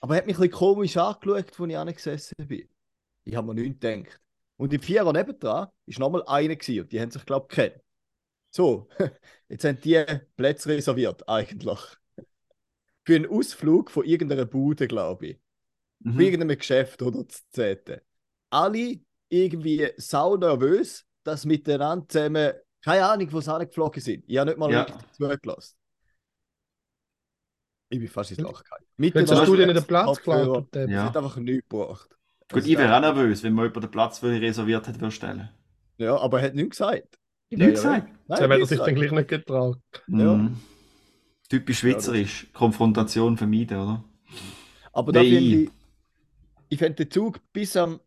[0.00, 2.68] Aber er hat mich ein bisschen komisch angeschaut, als ich angesessen bin.
[3.24, 4.20] Ich habe mir nichts gedacht.
[4.56, 7.82] Und im Vierer nebendran war nochmal einer gewesen, und die haben sich, glaube ich, gekannt.
[8.50, 8.88] So,
[9.48, 10.04] jetzt haben die
[10.36, 11.80] Plätze reserviert, eigentlich.
[13.06, 15.38] Für einen Ausflug von irgendeiner Bude, glaube ich.
[16.02, 16.20] Von Mhm.
[16.20, 18.00] irgendeinem Geschäft oder zu Zehnten.
[18.50, 22.52] Alle irgendwie sau nervös, dass miteinander zusammen,
[22.84, 24.24] keine Ahnung, wo sie angeflogen sind.
[24.26, 24.82] Ich habe nicht mal Ja.
[24.82, 25.76] richtig zugelassen.
[27.88, 28.84] Ich bin fast ins Lachen gefallen.
[28.96, 30.74] Miteinander hast du dir nicht den Platz geklaut.
[30.74, 30.86] Depp.
[30.86, 31.04] Das Ja.
[31.04, 32.08] hat einfach nichts gebracht.
[32.48, 35.00] Gut, Also ich wäre auch nervös, wenn mir jemand den Platz, den ich reserviert hätte,
[35.00, 35.48] würde stellen.
[35.98, 37.18] Ja, aber er hat nichts gesagt.
[37.50, 38.08] Nicht Ja, gesagt.
[38.08, 39.00] Nein, Jetzt hat er nichts sich dann gesagt.
[39.00, 39.78] gleich nicht getraut.
[40.08, 40.34] Ja.
[40.34, 40.56] Mhm.
[41.48, 42.48] Typisch schweizerisch.
[42.52, 44.04] Konfrontation vermeiden, oder?
[44.92, 45.70] Aber da finde ich,
[46.68, 48.00] ich fände den Zug bis, am,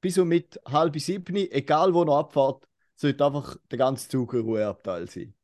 [0.00, 4.40] bis um mit halb sieben, egal wo er abfährt, sollte einfach der ganze Zug ein
[4.40, 5.34] Ruheabteil sein.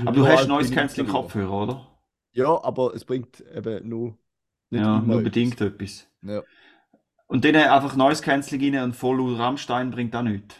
[0.00, 1.10] Aber du hast neues Canceling.
[1.10, 1.86] Kopfhörer, oder?
[2.32, 4.18] Ja, aber es bringt eben nur
[4.70, 6.08] nicht ja, nur bedingt etwas.
[6.22, 6.42] Ja.
[7.26, 10.56] Und dann einfach neues Canceling rein und voll Rammstein bringt auch nichts.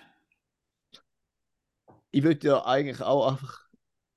[2.11, 3.66] Ich würde ja eigentlich auch einfach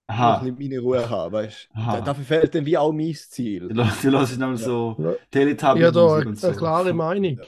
[0.09, 0.37] Aha.
[0.39, 2.01] ein bisschen meine Ruhe haben, weißt du?
[2.03, 3.67] Dafür fehlt dann wie auch mein Ziel.
[3.69, 4.03] du lässt
[4.39, 4.55] Ja.
[4.57, 5.13] so Ja.
[5.29, 6.47] Teletubby Ich habe da eine, und so.
[6.47, 7.39] eine klare Meinung.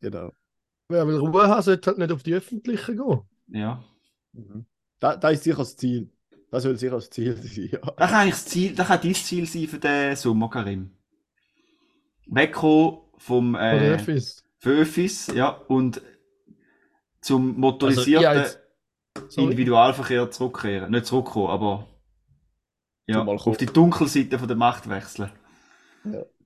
[0.00, 0.32] Genau.
[0.88, 3.20] Wer will Ruhe haben, sollte halt nicht auf die öffentlichen gehen.
[3.48, 3.84] Ja.
[4.32, 4.64] Mhm.
[4.98, 6.10] Da, da ist sicher das Ziel.
[6.50, 7.68] Das soll sicher das Ziel sein.
[7.72, 7.78] Ja.
[7.78, 10.90] Das kann eigentlich das Ziel, das kann dein Ziel sein für den Sommer, Karim.
[12.26, 14.42] Wegkommen vom äh, Öffis.
[14.58, 16.00] für Öffis, ja, und
[17.20, 18.44] zum Also, ich motorisierten
[19.28, 19.44] Sorry.
[19.44, 20.90] Individualverkehr zurückkehren.
[20.92, 21.86] Nicht zurückkommen, aber
[23.10, 25.30] ja, mal auf die Dunkelseite von der Macht wechseln.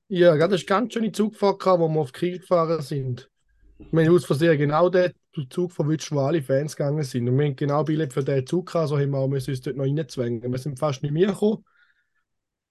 [0.08, 3.30] Ja, gerade eine ganz schöne Zugfahrt gehabt, wo wir auf Kiel gefahren sind.
[3.78, 5.12] Wir haben aus Versehen genau den
[5.50, 7.28] Zug verwünscht, wo alle Fans gegangen sind.
[7.28, 9.60] Und wir haben genau Billett für den Zug gehabt, so haben wir auch müssen uns
[9.60, 10.50] dort noch reinzwängen.
[10.50, 11.64] Wir sind fast nicht mehr gekommen.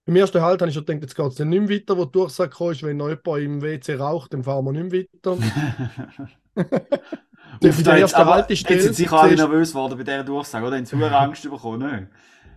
[0.06, 2.06] Im ersten Halt habe ich schon gedacht, jetzt geht es dann nicht mehr weiter, wo
[2.06, 5.38] die Durchsage ist, wenn noch jemand im WC raucht, dann fahren wir nicht mehr weiter.
[6.56, 10.65] Uff, der da jetzt, ersten aber jetzt sind sicher alle nervös geworden bei dieser Durchsage,
[10.65, 10.77] oder?
[10.77, 12.10] Haben sie Angst bekommen, ne?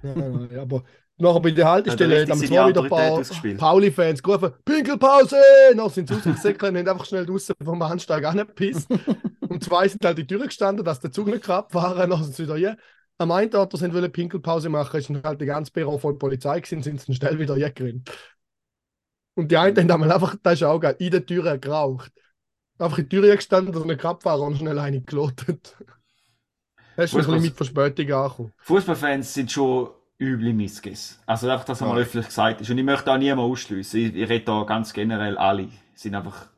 [0.02, 0.82] Nein, nein, nein, aber
[1.18, 3.56] nachher bei der Haltestelle Ja, da haben zwar seine wieder ein paar.
[3.56, 5.36] Pauli-Fans gerufen, Pinkelpause!
[5.74, 8.88] Dann sind sie rausgesäckelt und haben einfach schnell draußen vom Bahnsteig angepisst.
[9.40, 12.22] und zwei sind halt in die Tür gestanden, dass der Zug nicht kann abfahren dann
[12.22, 12.76] sind sie wieder hier.
[13.18, 16.60] Am einen Ort, wo sie wollen Pinkelpause machen, ist halt der ganze Büro voll Polizei
[16.60, 18.10] gewesen, sind sie schnell wieder hergerannt.
[19.34, 22.12] Und die einen haben einfach, das ist auch geil, in der Tür geraucht.
[22.78, 25.76] Einfach in die Tür gestanden, dass nicht abfahren und schnell eine gelotet.
[26.96, 28.52] Das ist ein bisschen mit Verspätung angekommen.
[28.56, 31.20] Fußballfans sind schon üble Missges.
[31.26, 32.02] Also einfach, dass einmal Ja.
[32.02, 32.70] öffentlich gesagt ist.
[32.70, 34.00] Und ich möchte auch niemanden ausschliessen.
[34.00, 35.68] Ich, ich rede da ganz generell alle.
[35.94, 36.48] Sind einfach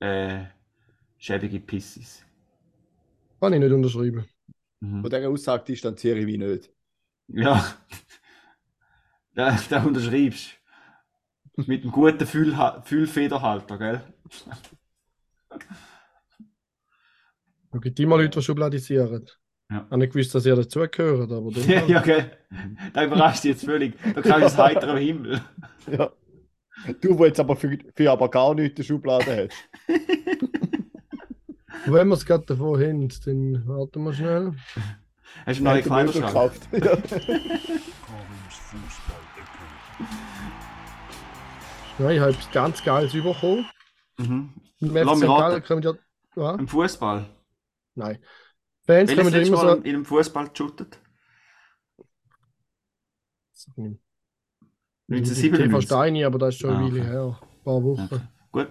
[0.00, 0.44] äh,
[1.18, 2.24] schäbige Pisses.
[3.40, 4.26] Kann ich nicht unterschreiben.
[4.80, 5.02] Mhm.
[5.02, 6.70] Von dieser Aussage distanziere ich mich nicht.
[7.28, 7.64] Ja.
[9.32, 10.56] Da, da unterschreibst.
[11.54, 14.00] Mit einem guten Fühl, Fühlfederhalter, gell?
[17.72, 19.30] Es gibt immer Leute, die schubladisieren.
[19.70, 19.76] Ja.
[19.76, 22.24] Ich habe nicht gewusst, dass ihr dazugehört, aber dann Ja, ja, okay.
[22.92, 23.94] Da überrascht dich jetzt völlig.
[24.14, 25.40] Da kann ich das heiter am Himmel.
[25.90, 26.10] Ja.
[27.00, 29.68] Du, wo jetzt aber für, für aber gar nichts in der Schublade hast.
[31.86, 34.52] Wenn wir es gerade davon haben, dann warten wir schnell.
[35.46, 36.26] Hast du einen er Möbel Kleiderschrank?
[36.26, 36.68] gekauft.
[36.72, 36.98] Ja.
[41.98, 43.66] Ja, ich habe etwas ganz Geiles bekommen.
[44.16, 44.54] Mhm.
[44.80, 47.28] Im Fußball.
[47.94, 48.18] nein.
[48.90, 49.82] Fans Welches letzte immer Mal so...
[49.82, 50.98] in einem Fußball geshootet?
[53.54, 53.98] TV
[55.08, 55.82] 1997.
[55.86, 57.10] Steini, aber das ist schon Ah, eine Weile okay.
[57.10, 57.38] her.
[57.40, 58.08] Ein paar Wochen.
[58.10, 58.20] Okay.
[58.52, 58.68] Gut.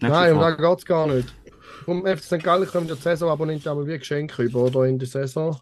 [0.00, 1.34] Nächste Nein, um das geht es gar nicht.
[1.84, 2.42] Vom FC St.
[2.42, 5.56] Gallen kommen ja die Saisonabonnenten aber wie Geschenke über, oder in der Saison.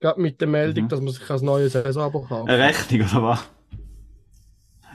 [0.00, 0.88] Gerade mit der Meldung, Mhm.
[0.88, 2.48] dass man sich ein neues Saisonabo kauft.
[2.50, 3.50] Eine Rechnung, oder was?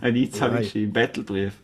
[0.02, 0.72] Ein Einzahlung Nein.
[0.74, 1.62] im Battlebrief.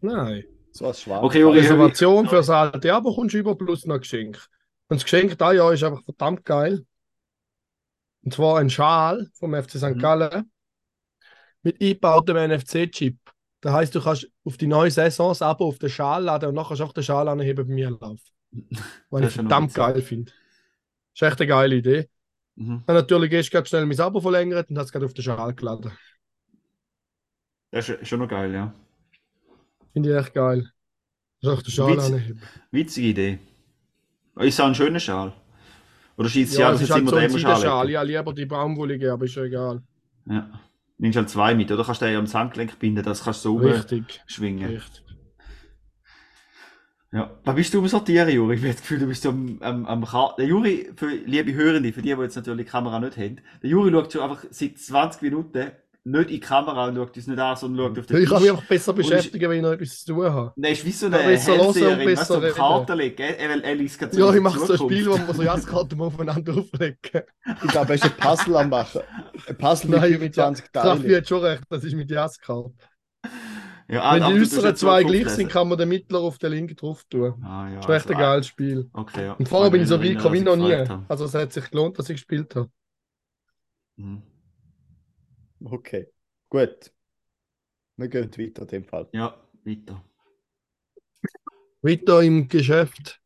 [0.00, 0.44] Nein.
[0.72, 1.22] So als Schwarz.
[1.24, 4.38] Okay, Reservation für das alte Abo kommst du über plus noch Geschenk.
[4.92, 6.84] Und das Geschenk da Jahr ist einfach verdammt geil.
[8.24, 9.96] Und zwar ein Schal vom FC St.
[9.96, 9.98] Mhm.
[9.98, 10.50] Gallen
[11.62, 13.16] mit eingebautem NFC-Chip.
[13.62, 16.54] Das heisst, du kannst auf die neue Saison das Abo auf den Schal laden und
[16.56, 18.20] nachher kannst du auch den Schal anheben bei mir laufen.
[19.08, 20.30] Was Das ich ist verdammt geil finde.
[21.14, 22.10] Ist echt eine geile Idee.
[22.56, 22.82] Mhm.
[22.82, 25.54] Habe natürlich erst gerade schnell mein Abo verlängert und habe es gerade auf den Schal
[25.54, 25.90] geladen.
[27.70, 28.74] Das ist schon noch geil, ja.
[29.94, 30.70] Finde ich echt geil.
[31.40, 32.42] Du kannst auch den Schal Witz- anheben.
[32.70, 33.38] Witzige Idee.
[34.36, 35.32] Ist auch ein schöner Schal.
[36.16, 37.90] Oder schießt Ja, ja, es dass ist jetzt halt immer so Schal.
[37.90, 39.82] Ich habe lieber die Baumwollige, aber ist ja egal.
[40.26, 40.50] Ja.
[40.98, 43.66] Nimmst halt zwei mit, oder kannst du ja am Handgelenk binden, das kannst du so
[43.66, 44.22] Richtig.
[44.26, 44.68] schwingen.
[44.68, 45.02] Richtig.
[47.12, 47.30] Ja.
[47.44, 48.54] Was bist du am Sortieren, Juri?
[48.54, 51.52] Ich habe das Gefühl, du bist so am, am, am Ka Der Juri, für liebe
[51.52, 54.44] Hörende, für die, die jetzt natürlich die Kamera nicht haben, der Juri schaut schon einfach
[54.50, 55.72] seit 20 Minuten
[56.04, 58.42] nicht in die Kamera und schaut uns nicht an, sondern schaut auf den Ich kann
[58.42, 58.50] mich Tisch.
[58.50, 60.52] einfach besser beschäftigen, wenn ich noch etwas zu tun habe.
[60.56, 62.54] Nein, ist wie so eine besser hören und Hellseherin, weißt besser du, reden.
[62.56, 63.20] Karten legt?
[63.20, 64.78] Er, er liest gerade Ja, ich mache so ein.
[64.78, 66.98] Spiel, wo man so Jazzkarten aufeinander auflegen.
[67.62, 69.02] Ich glaube, er ist ein Puzzle am machen.
[69.46, 71.16] Ein Puzzle mit Nein, mit 20 Raffi Teilen.
[71.16, 72.74] hat schon recht, das ist mit Jazzkarten.
[73.88, 76.52] Ja, ah, Wenn aber die äußeren zwei gleich sind, kann man den mittleren auf den
[76.52, 77.34] linken drauf tun.
[77.44, 78.90] Ah, ja, Das ist echt ein also, geiles Spiel.
[78.92, 79.32] Okay, ja.
[79.34, 80.74] Und vorher bin ich so gekommen wie noch nie.
[81.08, 82.70] Also es hat sich gelohnt, dass ich gespielt habe.
[83.96, 84.22] Mhm.
[85.64, 86.08] Okay,
[86.48, 86.92] gut.
[87.96, 89.08] Wir gehen weiter in dem Fall.
[89.12, 90.04] Ja, weiter.
[91.82, 93.20] Weiter im Geschäft.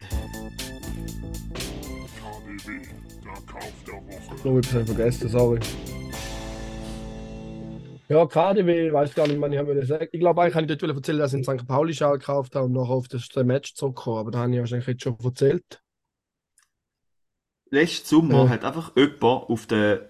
[0.00, 2.82] KDW,
[3.24, 4.48] der Kauf der Woche.
[4.48, 5.60] Oh, ich habe vergessen, sorry.
[8.08, 10.08] Ja, KDW, ich weiß gar nicht, was ich wollte sagen.
[10.12, 11.66] Ich glaube, eigentlich wollte ich dort erzählen, dass ich einen St.
[11.66, 14.18] Pauli-Schal gekauft habe und nachher auf das Match zurückgekommen.
[14.18, 15.82] Aber da habe ich wahrscheinlich jetzt schon erzählt.
[17.70, 18.48] Letzten Sommer Ja.
[18.50, 20.00] hat einfach jemand auf den,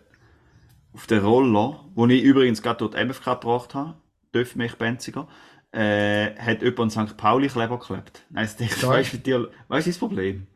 [0.94, 3.94] auf den Roller, wo ich übrigens gerade dort MFK gebracht habe,
[4.34, 5.28] Döff mich Benziger,
[5.72, 7.16] äh, hat jemand einen St.
[7.16, 8.22] Pauli-Kleber geklebt.
[8.30, 10.46] Nein, ich weißt du, dir- weißt du das Problem?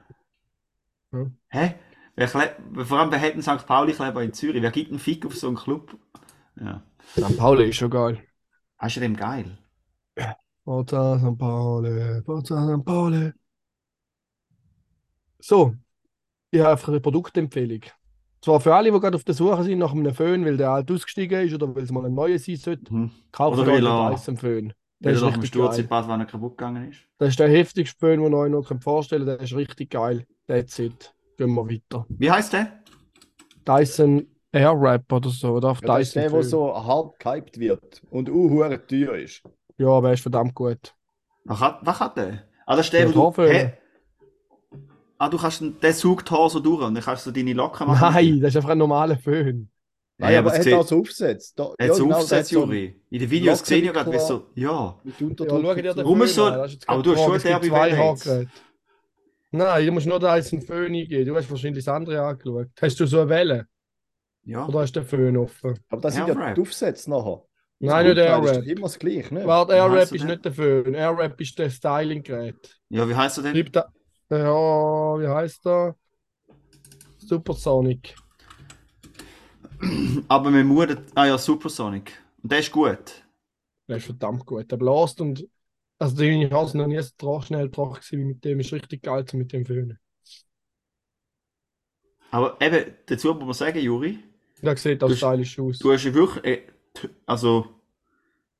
[1.13, 1.31] Ja.
[1.49, 1.75] Hä?
[2.15, 3.67] Wer kleb, vor allem, wer hat einen St.
[3.67, 4.63] Pauli-Kleber in Zürich?
[4.63, 5.97] Wer gibt einen Fick auf so einen Club?
[6.61, 6.83] Ja.
[7.19, 7.37] St.
[7.37, 8.27] Pauli ist schon geil.
[8.79, 9.59] Hast du dem geil?
[10.65, 11.39] Forza St.
[11.39, 12.85] Pauli, Forza St.
[12.85, 13.33] Pauli.
[15.41, 15.75] So,
[16.53, 17.83] ich habe einfach eine Produktempfehlung.
[18.47, 20.89] Zwar für alle, die gerade auf der Suche sind nach einem Föhn, weil der alt
[20.89, 23.11] ausgestiegen ist oder weil es mal ein neues sein sollte, Mhm.
[23.33, 24.73] kauft Oder weil er- Dyson Föhn.
[25.01, 25.89] Der er ist nach dem Sturz in geil.
[26.03, 27.01] Bad, wenn er kaputt gegangen ist.
[27.19, 29.41] Das ist der heftigste Föhn, den ihr euch noch vorstellen könnt.
[29.41, 30.25] Der ist richtig geil.
[30.47, 31.13] That's it.
[31.37, 32.07] Gehen wir weiter.
[32.09, 32.73] Wie heißt der?
[33.67, 35.55] Dyson Airwrap oder so.
[35.55, 36.49] Oder auf Ja, das ist Dyson der, der Föhn.
[36.49, 39.43] so halb gehypt wird und uh, teuer ist.
[39.77, 40.95] Ja, aber er ist verdammt gut.
[41.47, 42.45] Was hat, was hat der?
[42.65, 43.43] Ah, das ist der, Der wo du...
[45.19, 48.13] Ah, du kannst, den- saugt Haar so durch und dann kannst du deine Locken machen.
[48.15, 49.71] Nein, das ist einfach ein normaler Föhn.
[50.19, 51.59] Nein, Ja, aber aber er hat so aufgesetzt.
[51.59, 53.01] Da, Er hat so genau, aufgesetzt, Juri.
[53.11, 54.47] In den Videos sehe ich ja gerade, wie so...
[54.55, 54.99] Ja.
[55.05, 55.63] Mit Ja, Unterdruck.
[55.63, 58.49] Warum so- das ist aber du hast schon zwei Welle.
[59.53, 61.25] Nein, du musst nur Dyson Föhn eingeben.
[61.27, 62.69] Du hast wahrscheinlich das andere angeschaut.
[62.81, 63.67] Hast du so eine Welle?
[64.45, 64.67] Ja.
[64.67, 65.79] Oder hast du den Föhn offen?
[65.89, 67.43] Aber das sind ja die Aufsätze nachher.
[67.79, 68.55] Nein, Das nicht ist Airwrap.
[68.57, 69.45] doch immer das gleiche, ne?
[69.47, 70.25] Warte, Airwrap ist der?
[70.31, 70.95] nicht der Föhn.
[70.95, 72.79] Airwrap ist das Styling-Gerät.
[72.89, 73.55] Ja, wie heißt er denn?
[73.55, 73.93] Schreib da.
[74.31, 75.97] Ja, wie heißt der?
[77.19, 78.15] Supersonic.
[80.29, 80.87] Aber man muss...
[81.15, 82.13] Ah ja, Supersonic.
[82.43, 83.25] Und der ist gut.
[83.89, 84.71] Der ist verdammt gut.
[84.71, 85.49] Der blast und.
[85.99, 88.61] Also, die Haare noch nie so trocken, schnell trocken gewesen wie mit dem.
[88.61, 89.99] Ist richtig geil zum mit dem Föhn.
[92.31, 94.19] Aber eben, dazu muss man sagen, Juri,
[94.63, 95.79] Der sieht auch stylisch aus.
[95.79, 96.45] du hast ja wirklich...
[96.45, 96.63] Äh,
[97.27, 97.73] also...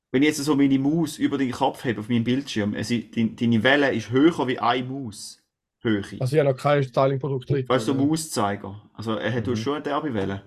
[0.09, 3.31] Wenn ich jetzt so meine Maus über den Kopf habe auf meinem Bildschirm, also deine,
[3.31, 5.43] deine Welle ist höher wie eine Maus.
[5.81, 6.01] Höhe.
[6.19, 7.69] Also, ich habe noch kein Styling-Produkt drin.
[7.69, 8.81] Weißt du, so Mauszeiger.
[8.93, 9.55] Also er hat Mhm.
[9.55, 10.41] schon eine derbe Welle.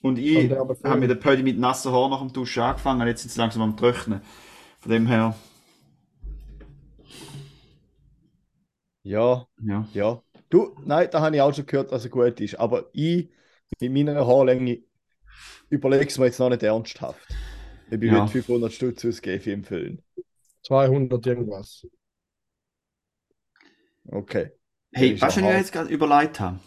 [0.00, 3.30] Und ich habe mit der Pödi mit nassen Haaren nach dem Duschen angefangen, jetzt sind
[3.30, 4.20] sie langsam am Trocknen.
[4.80, 5.36] Von dem her,
[9.04, 9.88] Ja, ja.
[9.94, 10.22] ja.
[10.48, 12.54] Du, nein, da habe ich auch schon gehört, dass er gut ist.
[12.56, 13.28] Aber ich,
[13.80, 14.82] mit meiner Haarlänge,
[15.70, 17.26] überlege es mir jetzt noch nicht ernsthaft.
[17.90, 18.22] Ich bin Ja.
[18.22, 19.98] mit 500 Stutz ausgeben für den Film.
[20.62, 21.86] 200 irgendwas.
[24.08, 24.50] Okay.
[24.92, 26.58] Hey, weißt du, was ich jetzt gerade überlegt habe?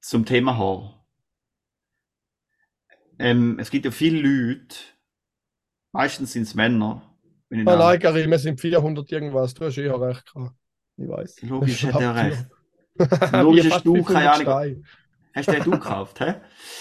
[0.00, 1.04] Zum Thema Haar.
[3.18, 4.76] Ähm, es gibt ja viele Leute,
[5.92, 7.02] meistens sind es Männer.
[7.48, 9.54] Wenn ich Nein, nein, Karim, wir sind 400 irgendwas.
[9.54, 10.54] Du hast eher recht gehabt.
[10.96, 11.42] Ich weiß.
[11.42, 12.46] Logisch hat er recht.
[13.32, 14.84] Logisch hast du 500 keine Ahnung.
[15.34, 16.24] Hast du den du gekauft, hä?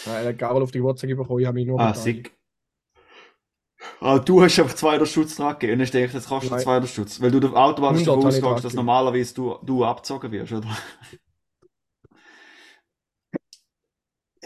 [0.06, 2.37] Nein, er hat Gabel auf die WhatsApp bekommen, ich habe mich nur Ah, sick.
[4.00, 6.62] Ah, du hast einfach 200 Stutz dran gegeben und dann denkst das kostet Nein.
[6.62, 7.19] 200 Stutz.
[7.21, 10.67] Weil du automatisch 100 davon ich ausgehst, dass normalerweise du, du abgezogen wirst, oder?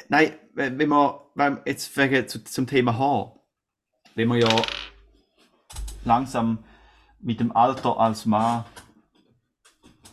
[0.09, 3.35] Nein, wenn wenn wir, wenn jetzt wegen, zu, zum Thema Haar,
[4.15, 4.49] wenn man ja
[6.03, 6.63] langsam
[7.19, 8.65] mit dem Alter als Mann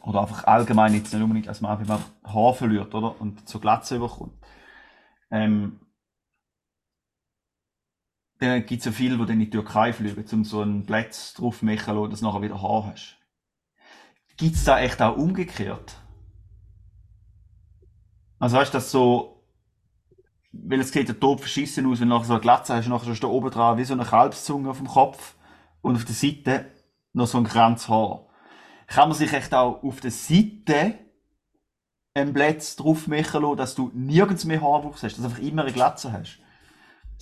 [0.03, 3.21] oder einfach allgemein jetzt nicht unbedingt als Mann, wenn man Haar verliert, oder?
[3.21, 4.35] Und zur Glatze überkommt.
[5.31, 5.81] Ähm,
[8.39, 11.35] dann gibt es ja viele, die dann in die Türkei fliegen, um so einen Platz
[11.35, 13.17] drauf machen zu lassen, dass du nachher wieder Haar hast.
[14.37, 15.97] Gibt es da echt auch umgekehrt?
[18.39, 19.43] Also weißt du, dass so,
[20.53, 23.11] weil es sieht ja tot verschissen aus, wenn du nachher so eine Glatze hast, nachher
[23.11, 25.35] hast du da oben dran wie so eine Kalbszunge auf dem Kopf
[25.83, 26.67] und auf der Seite
[27.13, 28.29] noch so ein Kranz Haar.
[28.87, 30.95] Kann man sich echt auch auf der Seite
[32.15, 35.63] einen Platz drauf machen lassen, dass du nirgends mehr Haarwuchs hast, dass du einfach immer
[35.63, 36.39] eine Glatze hast?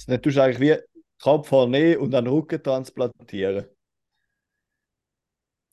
[0.06, 3.66] Das tust du eigentlich wie Kopfhaar nehmen und an den Rücken transplantieren.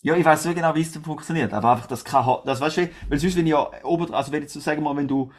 [0.02, 2.78] Ja, ich weiß nicht genau, wie es denn funktioniert, aber einfach, das kann, das weißt
[2.78, 5.32] du, weil sonst, wenn ich ja oben, also wenn jetzt, sagen wir mal, wenn du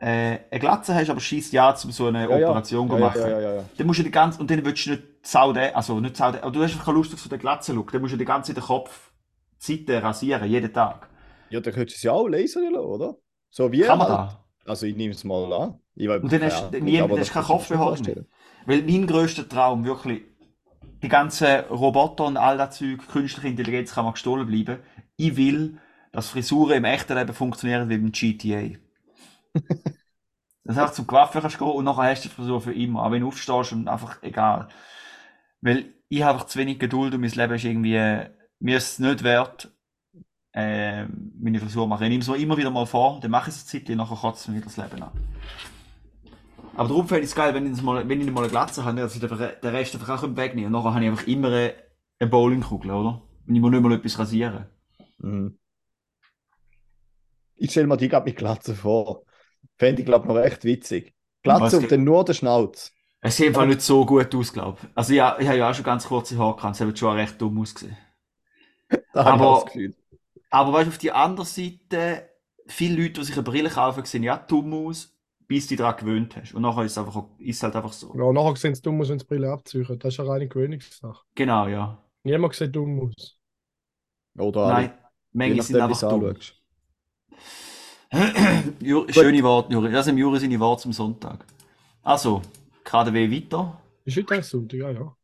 [0.00, 2.48] äh, eine Glatze hast, aber schießt ja, um so eine Ja, ja.
[2.48, 3.64] Operation zu ja, machen, Ja, ja, ja, ja.
[3.78, 6.50] dann musst du die ganze, und dann willst du nicht zauden, also nicht zauden, aber
[6.52, 8.62] du hast einfach keine Lust auf so den Glatzenlook, dann musst du die ganze Zeit
[8.62, 9.12] den Kopf,
[9.58, 11.08] Seite rasieren, jeden Tag.
[11.48, 13.16] Ja, dann könntest du es ja auch lasern lassen, oder?
[13.50, 14.18] So wie Kann man halt.
[14.20, 14.44] da?
[14.66, 15.80] Also ich nehme es mal an.
[15.94, 18.08] Ich weiß, Und dann hast- Ahnung, dann niemand- aber das ist das kein
[18.66, 20.22] Weil mein grösster Traum, wirklich,
[21.02, 24.78] die ganzen Roboter und all das Zeug, künstliche Intelligenz kann mal gestohlen bleiben.
[25.16, 25.78] Ich will,
[26.12, 28.78] dass Frisuren im echten Leben funktionieren wie beim GTA.
[30.64, 33.04] dass du einfach zum Coiffeur kannst gehen und nachher hast du die Frisur für immer.
[33.04, 34.68] Auch wenn du aufstehst und einfach egal.
[35.60, 38.28] Weil ich habe einfach zu wenig Geduld und mein Leben ist irgendwie,
[38.60, 39.70] mir ist es nicht wert,
[40.52, 41.04] äh,
[41.38, 42.04] meine Frisur zu machen.
[42.04, 43.96] Ich nehme es mir immer wieder mal vor, dann mache ich es eine Zeit, und
[43.96, 45.10] nachher kotzt mir wieder das Leben an.
[46.76, 49.00] Aber darum fände ich es geil, wenn ich, mal, wenn ich mal eine Glatze habe,
[49.00, 50.74] dass ich den Rest einfach auch wegnehmen kann.
[50.74, 51.74] Und nachher habe ich einfach immer eine,
[52.30, 53.22] Bowlingkugel, oder?
[53.46, 54.66] Und ich muss nicht mal etwas rasieren.
[55.18, 55.58] Mhm.
[57.56, 59.24] Ich stelle mir die gerade mit Glatze vor.
[59.76, 61.14] Fände ich, glaube ich, noch recht witzig.
[61.42, 62.92] Glatze und dann nur der Schnauz.
[63.20, 64.88] Es sieht einfach nicht so gut aus, glaube ich.
[64.94, 67.40] Also ja, ich habe ja auch schon ganz kurze Haare gehabt, es hat schon recht
[67.40, 67.96] dumm ausgesehen.
[69.12, 69.94] Da habe ich Aber- auch das Gefühl.
[70.50, 72.28] Aber weißt du, auf die andere Seite,
[72.66, 75.13] viele Leute, die sich eine Brille kaufen, sehen ja dumm aus,
[75.46, 76.54] bis du dich daran gewöhnt hast.
[76.54, 78.14] Und nachher ist es einfach, ist halt einfach so.
[78.16, 79.86] Ja, nachher sehen sie dumm aus, wenn sie Brille abziehen.
[79.98, 81.24] Das ist eine reine Gewöhnungssache.
[81.34, 81.98] Genau, ja.
[82.22, 83.38] Niemand sieht dumm aus.
[84.38, 84.92] Oder Nein,
[85.32, 86.34] manche sind einfach du dumm.
[89.10, 89.90] schöne Worte, Juri.
[89.90, 91.44] Das sind Juri seine Worte zum Sonntag.
[92.02, 92.42] Also,
[92.84, 93.80] KDW weiter.
[94.04, 94.78] Ist heute eigentlich Sonntag?
[94.78, 95.16] Ja, ja.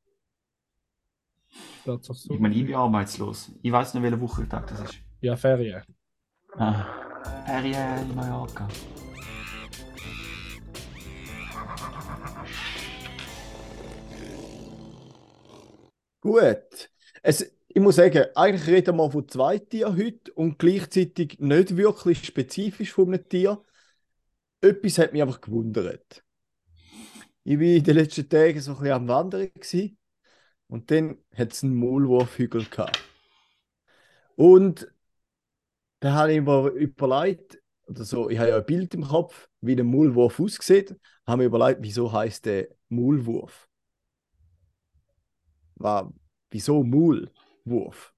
[1.83, 2.35] Steht sich so.
[2.35, 3.53] Ich meine, ich bin arbeitslos.
[3.63, 4.99] Ich weiß nicht, welcher Wochentag das ist.
[5.21, 5.83] Ja, Ferien.
[6.57, 6.85] Ah.
[7.47, 8.67] Ferien in Mallorca.
[16.21, 16.91] Gut.
[17.23, 22.25] Es, ich muss sagen, eigentlich reden wir von zwei Tieren heute und gleichzeitig nicht wirklich
[22.25, 23.63] spezifisch von einem Tier.
[24.61, 26.25] Etwas hat mich einfach gewundert.
[27.45, 29.97] Ich war in den letzten Tagen so ein bisschen am Wandern gewesen,
[30.69, 33.01] und dann hat es einen Maulwurfhügel gehabt.
[34.37, 34.89] Und
[36.01, 39.75] da habe ich mir überlegt, oder so, ich habe ja ein Bild im Kopf, wie
[39.77, 43.70] ein Maulwurf aussieht, habe mir überlegt, wieso heißt der Maulwurf?
[45.81, 46.13] War,
[46.51, 48.13] wieso Maulwurf?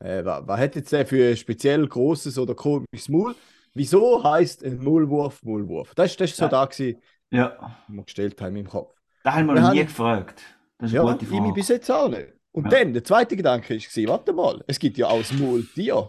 [0.00, 3.34] Äh, was, was hat jetzt der für ein speziell großes oder komisches Maul?
[3.74, 5.94] Wieso heißt ein Maulwurf Maulwurf?
[5.94, 6.48] Das, das ist so Ja.
[6.50, 7.56] da gewesen, Ja,
[7.88, 8.94] was wir gestellt haben im Kopf.
[9.22, 10.42] da haben wir Wir noch nie haben- gefragt.
[10.78, 11.52] Das ist Ja, eine gute ich Frage.
[11.52, 12.32] bis jetzt auch nicht.
[12.52, 12.70] Und Ja.
[12.70, 16.08] dann, der zweite Gedanke war, warte mal, es gibt ja auch das Maultier.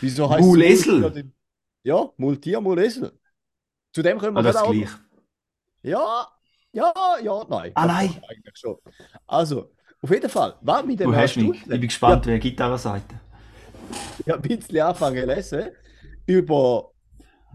[0.00, 0.44] Wieso heißt
[1.14, 1.32] denn-
[1.84, 3.18] Ja, Maultier, Maulesel.
[3.94, 4.70] Zu dem können wir Ah, das auch.
[4.72, 4.88] gleich.
[5.82, 6.28] Ja,
[6.72, 6.92] ja,
[7.22, 7.72] ja, nein.
[7.74, 8.08] Ah, Das nein.
[8.20, 8.76] doch Eigentlich schon.
[9.26, 9.70] Also,
[10.00, 11.60] auf jeden Fall, was mit dem Du hast mich.
[11.62, 13.12] Ich bin gespannt, wer Gitarre sagt.
[14.18, 15.70] ich habe ein bisschen angefangen zu lesen
[16.26, 16.92] über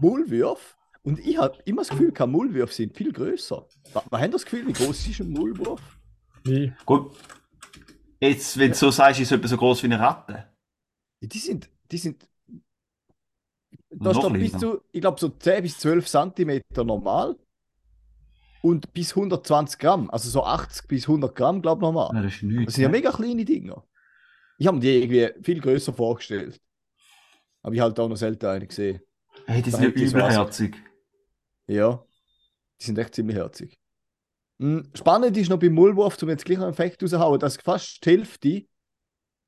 [0.00, 3.66] Maulwürfe und ich habe immer das Gefühl, gehabt, Maulwürfe sind viel größer.
[3.92, 5.80] Was, was haben das Gefühl, wie groß ist ein Maulwurf?
[6.44, 6.72] Wie?
[6.84, 7.16] Gut.
[8.20, 10.52] Jetzt, wenn du so sagst, ist es etwa so groß wie eine Ratte.
[11.20, 12.28] Die sind, die sind.
[13.90, 17.36] Da Noch steht bis zu, ich glaube, so 10 bis 12 Zentimeter normal
[18.62, 22.10] und bis 120 Gramm, also so 80 bis 100 Gramm, glaube ich, normal.
[22.14, 22.74] Ja, das ist Das nichts.
[22.74, 22.92] sind ja ne?
[22.96, 23.84] mega kleine Dinger.
[24.58, 26.60] Ich habe mir die irgendwie viel größer vorgestellt.
[27.62, 29.00] Aber ich halt auch noch selten eine gesehen.
[29.46, 30.76] Hey, die Da sind übelherzig.
[31.66, 32.04] Ja,
[32.80, 33.78] die sind echt ziemlich herzig.
[34.60, 38.10] Hm, Spannend ist noch beim Mullwurf, um jetzt gleich einen Effekt rauszuhauen, dass fast die
[38.10, 38.66] Hälfte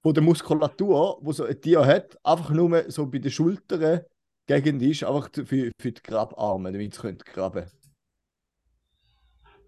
[0.02, 4.02] von der Muskulatur, wo so ein Tier hat, einfach nur so bei den Schultern
[4.46, 7.66] Gegend ist, einfach für, für die Grabarme, damit sie können graben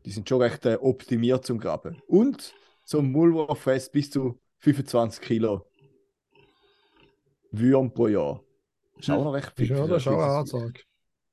[0.05, 2.03] Die sind schon recht äh, optimiert zum Graben.
[2.07, 5.67] Und so ein Mullwurf frisst bis zu 25 Kilo
[7.51, 8.41] Würm pro Jahr.
[8.97, 10.81] Das ist auch noch recht ist ja, das ist auch eine Ansage.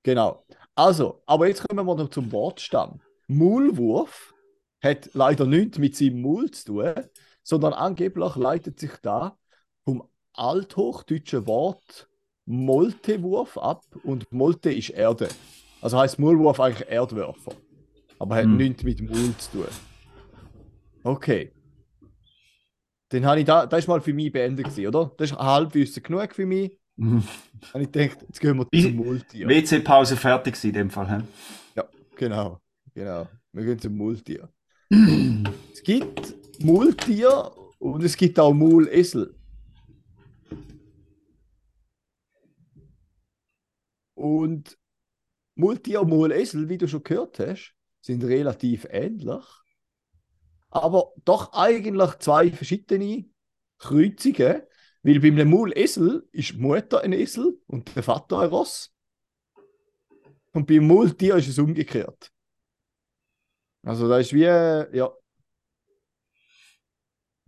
[0.03, 0.45] Genau.
[0.75, 3.01] Also, aber jetzt kommen wir noch zum Wortstamm.
[3.27, 4.33] Maulwurf
[4.81, 6.93] hat leider nichts mit seinem Maul zu tun,
[7.43, 9.37] sondern angeblich leitet sich da
[9.83, 12.09] vom althochdeutschen Wort
[12.45, 15.29] Moltewurf ab und Molte ist Erde.
[15.81, 17.51] Also heißt Maulwurf eigentlich Erdwerfer.
[18.19, 18.57] Aber hat Hm.
[18.57, 19.65] nichts mit Maul zu tun.
[21.03, 21.51] Okay.
[23.09, 25.11] Dann habe ich da, das ist mal für mich beendet gewesen, oder?
[25.17, 26.77] Das ist halbwissen genug für mich.
[26.97, 27.23] Mhm.
[27.73, 29.47] Und ich denke, jetzt gehen wir zum Multier.
[29.47, 31.09] WC-Pause fertig in dem Fall.
[31.75, 31.83] hä?
[32.17, 32.59] Genau,
[32.93, 33.27] genau.
[33.53, 34.49] Wir gehen zum Multier.
[34.89, 39.33] es gibt Multier und es gibt auch Mulesel.
[44.13, 44.77] Und
[45.55, 49.45] Multier Mulesel, wie du schon gehört hast, sind relativ ähnlich.
[50.69, 53.25] Aber doch eigentlich zwei verschiedene
[53.77, 54.61] Kreuzungen.
[55.01, 58.93] Weil beim Mulesel ist die Mutter ein Esel und der Vater ein Ross.
[60.53, 62.31] Und beim Multier ist es umgekehrt.
[63.83, 65.11] Also da ist wie, ja,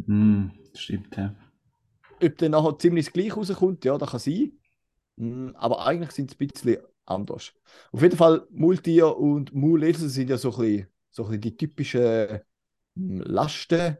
[0.06, 1.36] Hm, stimmt, ja.
[2.22, 4.52] ob dann nachher ziemlich das Gleiche rauskommt, ja, das kann sein.
[5.18, 6.78] Mm, Aber eigentlich sind es ein bisschen
[7.12, 7.53] anders.
[7.91, 11.57] Auf jeden Fall, Multier und Mulesel sind ja so ein bisschen, so ein bisschen die
[11.57, 12.41] typischen
[12.95, 13.97] mm, Lastentiere,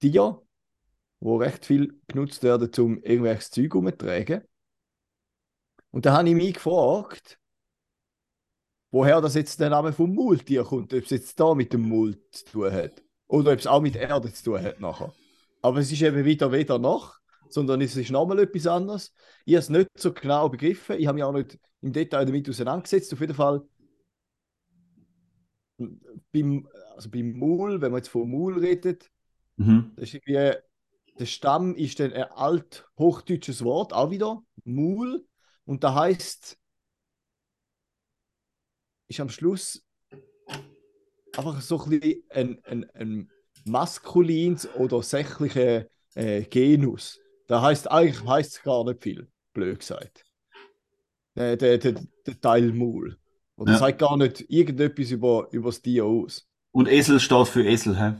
[0.00, 4.42] die recht viel genutzt werden, um irgendwelches Zeug umzutragen.
[5.90, 7.38] Und da habe ich mich gefragt,
[8.90, 12.18] woher das jetzt der Name vom Multier kommt, ob es jetzt da mit dem Mult
[12.34, 13.02] zu tun hat.
[13.28, 15.12] Oder ob es auch mit Erde zu tun hat nachher.
[15.62, 17.18] Aber es ist eben wieder weder noch,
[17.48, 19.12] sondern es ist nochmal etwas anderes.
[19.44, 20.98] Ich habe es nicht so genau begriffen.
[20.98, 23.12] Ich habe mich auch nicht im Detail damit auseinandergesetzt.
[23.12, 23.62] Auf jeden Fall
[26.32, 29.10] beim, also beim Mul, wenn man jetzt vom Mul redet,
[29.56, 29.92] Mhm.
[29.96, 30.54] das ist irgendwie,
[31.18, 35.26] der Stamm ist dann ein althochdeutsches Wort, auch wieder, Mul.
[35.64, 36.58] Und da heißt,
[39.08, 39.82] ist am Schluss
[41.36, 43.30] einfach so ein bisschen ein, ein, ein
[43.64, 47.20] maskulins oder sächlicher äh, Genus.
[47.48, 50.24] Da heißt eigentlich heißt es gar nicht viel, blöd gesagt.
[51.36, 51.94] Der, der, der,
[52.26, 53.16] der Teil Mul.
[53.56, 53.78] Oder Ja.
[53.78, 56.48] sagt gar nicht irgendetwas über, über das Tier aus.
[56.72, 58.14] Und Esel steht für Esel, hä?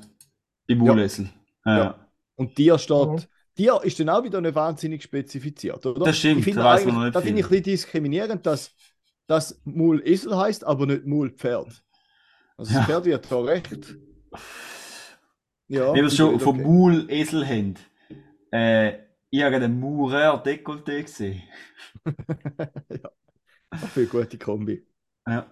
[0.66, 1.28] Im Mulesel.
[1.64, 1.76] Ja.
[1.78, 2.08] Ja.
[2.36, 3.08] Und Tier steht.
[3.08, 3.18] Mhm.
[3.54, 6.04] Tier ist dann auch wieder nicht wahnsinnig spezifiziert, oder?
[6.04, 8.74] Das stimmt, ich finde da weiss man nicht Da finde ich ein bisschen diskriminierend, dass
[9.26, 11.82] das Mul Esel heißt, aber nicht Mul Pferd.
[12.58, 12.78] Also Ja.
[12.78, 13.96] das Pferd wird da recht.
[15.68, 16.68] Ja, Wenn wir es schon ist vom okay.
[16.68, 17.74] Mulesel haben,
[18.52, 18.98] äh,
[19.36, 21.42] ich habe einen Maurer Dekolleté gesehen.
[22.04, 24.86] Für eine gute Kombi.
[25.26, 25.46] Ja.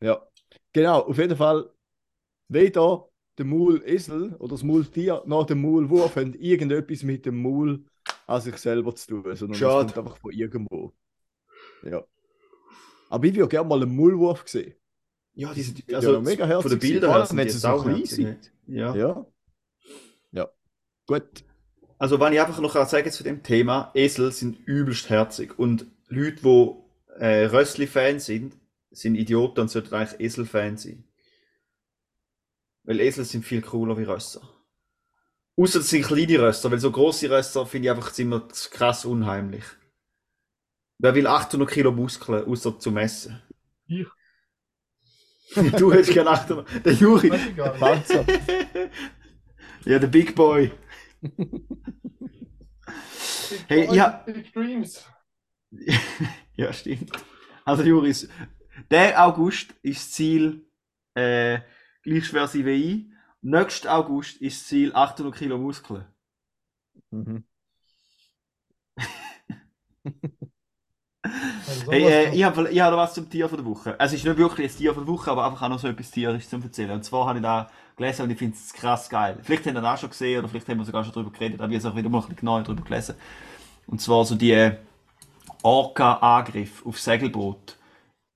[0.00, 0.26] Ja.
[0.72, 1.70] Genau, auf jeden Fall,
[2.48, 7.84] weder der Mulesel oder das Multier noch der Mulwurf haben irgendetwas mit dem Mul
[8.26, 9.86] an sich selber zu tun, sondern Schade.
[9.86, 10.92] das kommt einfach von irgendwo.
[11.82, 12.04] Ja.
[13.08, 14.74] Aber ich würde gerne mal einen Mulwurf sehen.
[15.34, 17.68] Ja, die sind, Ja, also mega von herzig den Bildern her sind wenn die so
[17.68, 18.52] auch sind.
[18.66, 18.94] Ja.
[18.94, 19.26] Ja.
[20.32, 20.50] Ja.
[21.06, 21.44] Gut.
[22.00, 25.58] Also, wenn ich einfach noch sagen zu dem Thema, Esel sind übelst herzig.
[25.58, 28.56] Und Leute, die äh, Rössli-Fans sind,
[28.90, 31.04] sind Idioten und sollten eigentlich Esel-Fans sein.
[32.84, 34.40] Weil Esel sind viel cooler wie Rösser.
[35.58, 39.64] Außer es sind kleine Rösser, weil so große Rösser finde ich einfach immer krass unheimlich.
[40.96, 43.42] Wer will 800 Kilo Muskeln, außer zu messen?
[43.86, 44.06] Ich.
[45.78, 46.82] du hättest gerne 800.
[46.82, 47.30] Der Juri.
[49.84, 50.70] Ja, der Big Boy.
[53.68, 54.24] Hey, ja.
[56.56, 57.12] Ja, stimmt.
[57.64, 58.28] Also, Juris,
[58.90, 60.66] der August ist das Ziel
[61.14, 61.60] äh,
[62.02, 63.06] gleich schwer sein wie ich.
[63.42, 66.04] Nächsten August ist das Ziel 800 Kilo Muskeln.
[67.12, 67.42] Mhm.
[71.66, 73.98] Also, Hey, äh, ich habe ich hab noch was zum Tier von der Woche.
[74.00, 75.88] Also, es ist nicht wirklich ein Tier von der Woche, aber einfach auch noch so
[75.88, 76.90] etwas Tierisches zum Erzählen.
[76.92, 77.70] Und zwar habe ich da
[78.00, 79.38] gelesen und ich finde es krass geil.
[79.42, 81.60] Vielleicht habt ihr das auch schon gesehen oder vielleicht haben wir sogar schon darüber geredet,
[81.60, 83.14] aber ich habe es auch wieder mal genauer darüber gelesen.
[83.86, 84.72] Und zwar so die
[85.62, 87.78] Orca-Angriff auf Segelboot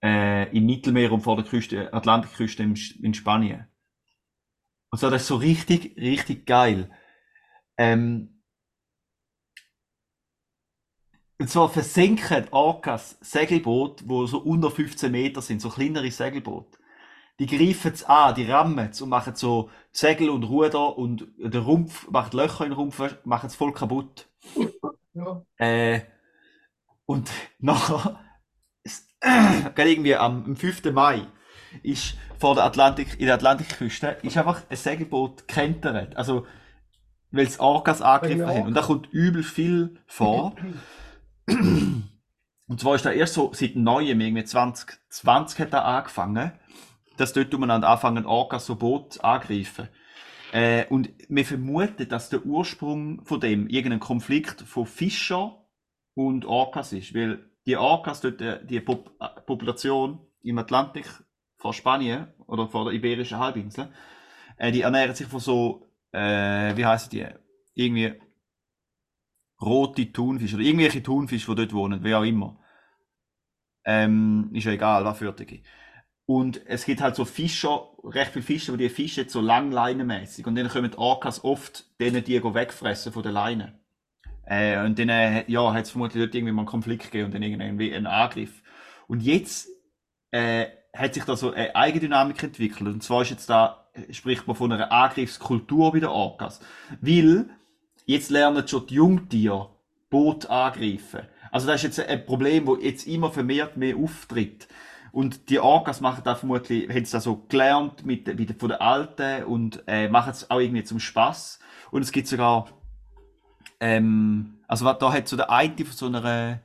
[0.03, 3.67] äh, im Mittelmeer und vor der Küste, Atlantikküste in, in Spanien.
[4.91, 6.91] Und so, das ist so richtig, richtig geil.
[7.79, 8.43] Ähm,
[11.39, 16.79] und zwar versenken Orcas Segelboot, wo so unter 15 Meter sind, so kleinere Segelboot.
[17.41, 21.63] Die greifen es an, die rammen es und machen so Segel und Ruder und der
[21.63, 24.29] Rumpf, macht Löcher in den Rumpf, machen es voll kaputt.
[25.15, 25.45] Ja.
[25.57, 26.03] Äh,
[27.07, 28.21] und nachher,
[29.21, 30.93] gerade irgendwie am, am 5.
[30.93, 31.27] Mai,
[31.83, 36.17] ist vor der Atlantik, in der Atlantikküste, ist einfach ein Segelboot gekentert.
[36.17, 36.47] Also,
[37.31, 38.67] weil es Orcas angegriffen Wegen haben.
[38.69, 40.55] Und da kommt übel viel vor.
[42.67, 46.53] Und zwar ist da erst so seit neuem, irgendwie 2020 hat er angefangen,
[47.17, 49.89] dass dort umeinander anfangen, Orcas so Boot angreifen.
[50.53, 55.67] Äh, und wir vermuten, dass der Ursprung von dem irgendein Konflikt von Fischer
[56.15, 61.07] und Orcas ist, weil die Orcas dort, äh, die Pop äh, Population im Atlantik
[61.57, 63.93] vor Spanien oder vor der Iberischen Halbinsel,
[64.57, 67.27] äh, die ernähren sich von so, äh, wie heißen die,
[67.75, 68.21] irgendwie
[69.61, 72.61] rote Thunfische oder irgendwelche Thunfische, die dort wohnen, wie auch immer.
[73.85, 75.63] Ähm, ist ja egal, was für die.
[76.27, 80.47] Und es gibt halt so Fischer, recht viele Fischer, aber die fischen so langleinenmäßig.
[80.47, 83.79] Und dann kommen die Orcas oft denen die wegfressen von der Leine.
[84.47, 87.35] Äh, und dann, äh, ja, hat es vermutlich dort irgendwie mal einen Konflikt gegeben und
[87.35, 88.63] dann irgendwie einen Angriff.
[89.07, 89.69] Und jetzt,
[90.31, 92.89] äh, hat sich da so eine Eigendynamik entwickelt.
[92.89, 96.61] Und zwar ist jetzt da, spricht man von einer Angriffskultur bei den Orcas.
[97.01, 97.51] Weil,
[98.07, 99.71] jetzt lernen schon die Jungtiere
[100.09, 101.23] Boot angreifen.
[101.51, 104.69] Also das ist jetzt ein Problem, das jetzt immer vermehrt mehr auftritt.
[105.15, 108.81] Und die Orcas machen da vermutlich, haben es da so gelernt mit, mit, von den
[108.81, 111.61] Alten und äh, machen es auch irgendwie zum Spaß.
[111.93, 112.67] Und es gibt sogar,
[113.79, 116.63] ähm, also da hat so der eine von so einer,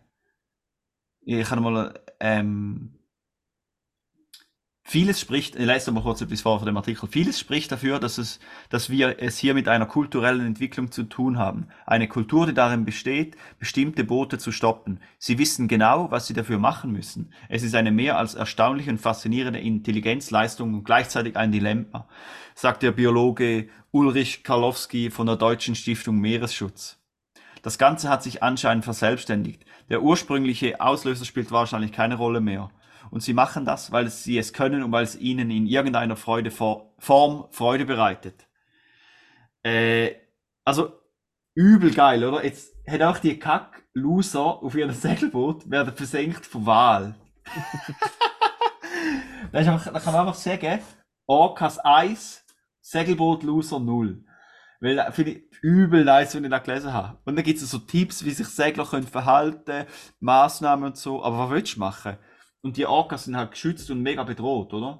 [1.22, 2.99] ich kann mal, ähm,
[4.90, 7.08] Vieles spricht, ich lese mal kurz etwas vor von dem Artikel.
[7.08, 11.38] Vieles spricht dafür, dass es, dass wir es hier mit einer kulturellen Entwicklung zu tun
[11.38, 11.68] haben.
[11.86, 15.00] Eine Kultur, die darin besteht, bestimmte Boote zu stoppen.
[15.20, 17.32] Sie wissen genau, was sie dafür machen müssen.
[17.50, 22.08] Es ist eine mehr als erstaunliche und faszinierende Intelligenzleistung und gleichzeitig ein Dilemma,
[22.56, 26.98] sagt der Biologe Ulrich Karlowski von der Deutschen Stiftung Meeresschutz.
[27.62, 29.66] Das Ganze hat sich anscheinend verselbstständigt.
[29.92, 32.72] Der ursprüngliche Auslöser spielt wahrscheinlich keine Rolle mehr.
[33.12, 36.51] Und sie machen das, weil sie es können und weil es ihnen in irgendeiner Freude
[36.51, 38.47] vor, Form Freude bereitet.
[39.64, 40.16] Äh,
[40.64, 40.93] also
[41.55, 42.43] übel geil, oder?
[42.43, 46.66] Jetzt hat auch die Kack-Loser auf ihrem Segelboot werden versenkt von
[49.51, 50.80] einfach, da kann man einfach sagen,
[51.26, 52.45] Orcas 1,
[52.82, 54.24] Segelboot-Loser 0.
[54.82, 57.18] Weil das finde ich übel nice, wenn ich das gelesen habe.
[57.26, 59.86] Und dann gibt es so Tipps, wie sich Segler können verhalten,
[60.20, 61.24] Maßnahmen und so.
[61.24, 62.18] Aber was willst du machen?
[62.62, 64.99] Und die Orcas sind halt geschützt und mega bedroht, oder?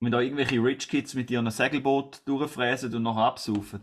[0.00, 3.80] Und wenn da irgendwelche Rich Kids mit ihrem Segelboot durchfräsen und nachher absaufen.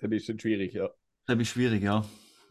[0.00, 0.88] Das ist dann schwierig, ja.
[1.26, 2.04] Das ist schwierig, ja.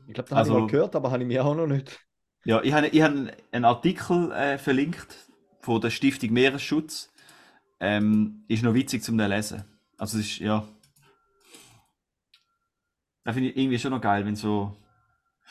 [0.08, 2.00] Ich glaube, das habe Also- ich mal gehört, aber habe ich mir auch noch nicht.
[2.46, 3.12] Ja, ich habe ich hab
[3.52, 5.30] einen Artikel äh, verlinkt
[5.62, 7.12] von der Stiftung Meeresschutz.
[7.80, 9.64] Ähm, ist noch witzig zum lesen.
[9.98, 10.68] Also es ist, ja.
[13.24, 14.76] Da finde ich irgendwie schon noch geil, wenn so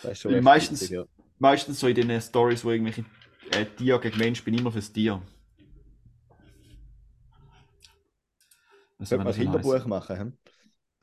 [0.03, 1.05] Das ist schon meistens- witzig, ja.
[1.39, 3.05] Meistens so in den Stories, wo irgendwelche
[3.53, 5.23] äh, Tier gegen Mensch bin, immer fürs Tier.
[8.99, 9.89] Was Könnte man ein Kinderbuch heißen?
[9.89, 10.39] machen, hm?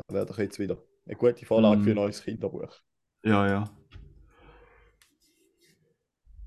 [0.07, 1.83] Das wäre doch jetzt wieder eine gute Vorlage Mm.
[1.83, 2.73] für ein neues Kinderbuch.
[3.23, 3.69] Ja, ja.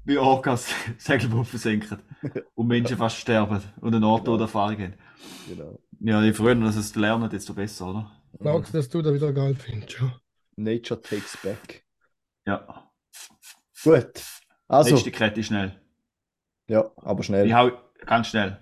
[0.04, 1.98] Wie Orcas Segelboot versenken
[2.54, 4.94] und Menschen fast sterben und eine Nahtoderfahrung haben.
[5.48, 5.78] Genau.
[6.00, 8.10] Ja, je früher dass es lernen, desto besser, oder?
[8.40, 9.98] Sagst dass du da wieder geil findest.
[10.00, 10.20] Ja.
[10.56, 11.84] Nature takes back.
[12.46, 12.85] Ja.
[13.82, 14.22] Gut.
[14.68, 15.80] Also, Letzte Kette schnell.
[16.68, 17.46] ja, aber schnell.
[17.46, 17.70] Ich hau
[18.04, 18.58] ganz schnell.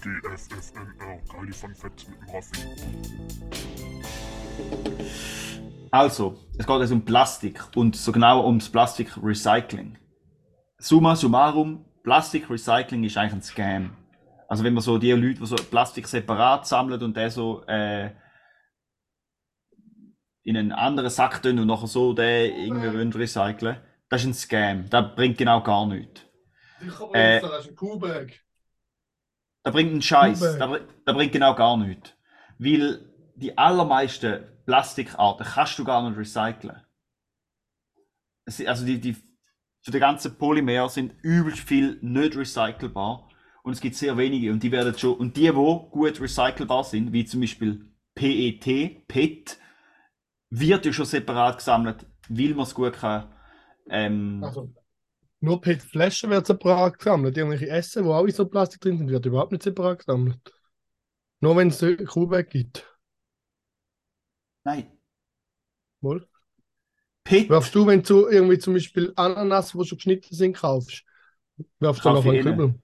[0.00, 2.58] GFFNR, Kali von Fett mit dem Raffi.
[5.90, 9.96] Also, es geht jetzt um Plastik und so genauer ums Plastikrecycling.
[10.78, 13.96] Summa summarum, Plastikrecycling ist eigentlich ein Scam.
[14.48, 18.10] Also wenn man so die Leute, die so Plastik separat sammeln und den so äh,
[20.44, 23.78] in einen anderen Sack tun und nachher so den irgendwie recyceln,
[24.08, 24.90] das ist ein Scam.
[24.90, 26.20] Das bringt genau gar nichts.
[26.80, 28.32] Sicher Äh, das ist ein Kuhbag.
[29.62, 30.40] Da bringt einen Scheiß.
[30.40, 30.58] Kuhbag.
[30.58, 32.12] Da, br- da bringt genau gar nichts.
[32.58, 33.00] Weil
[33.36, 36.80] die allermeisten Plastikarten kannst du gar nicht recyceln.
[38.66, 39.16] Also die, die,
[39.82, 43.28] für die ganzen Polymer sind übelst viel nicht recycelbar.
[43.62, 44.52] Und es gibt sehr wenige.
[44.52, 49.58] Und die werden schon, und die, wo gut recycelbar sind, wie zum Beispiel PET, PET,
[50.60, 53.32] wird ja schon separat gesammelt, weil man es gut kann.
[53.90, 54.72] Ähm, Also,
[55.40, 57.36] nur PET-Flaschen wird separat gesammelt.
[57.36, 60.38] Irgendwelche Essen, wo auch in so Plastik drin sind, wird überhaupt nicht separat gesammelt.
[61.40, 62.84] Nur wenn es Kuhbag gibt.
[64.64, 64.86] nein.
[66.02, 66.28] Wohl.
[67.24, 71.04] PET, Wirfst du, wenn du irgendwie zum Beispiel Ananas, die schon geschnitten sind, kaufst,
[71.80, 72.56] wirfst du noch einen ich innen.
[72.56, 72.74] Kübel?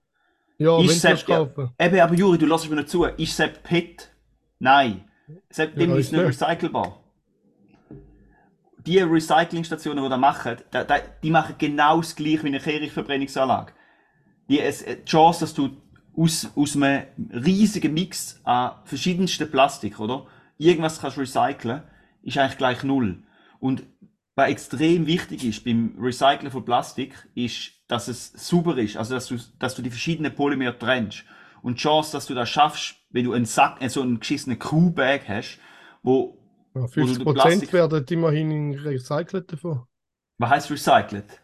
[0.58, 1.70] Ja, Ist wenn du kaufen.
[1.80, 3.04] eben, aber Juri, du lässt mir nicht zu.
[3.04, 4.10] Ist Sepp PET?
[4.58, 5.10] Nein.
[5.50, 6.20] Sepp, dem Ja, ist nicht.
[6.26, 7.02] recycelbar.
[8.90, 13.72] Die Recyclingstationen, die das machen, da, da, die machen genau das gleiche wie eine Kehrichtverbrennungsanlage.
[14.48, 15.76] Die, es, die Chance, dass du
[16.16, 20.26] aus, aus einem riesigen Mix an verschiedensten Plastik, oder?
[20.58, 21.84] Irgendwas kannst recyceln,
[22.24, 23.22] ist eigentlich gleich null.
[23.60, 23.84] Und
[24.34, 29.28] was extrem wichtig ist beim Recyceln von Plastik, ist, dass es sauber ist, also dass
[29.28, 31.22] du, dass du die verschiedenen Polymer trennst.
[31.62, 34.58] Und die Chance, dass du das schaffst, wenn du einen Sack, äh, so einen geschissenen
[34.58, 35.60] Crew-Bag hast,
[36.02, 36.39] wo,
[36.74, 39.86] Ja, du 50% Plastik- werden immerhin recycelt davon.
[40.38, 41.40] was heißt recycelt?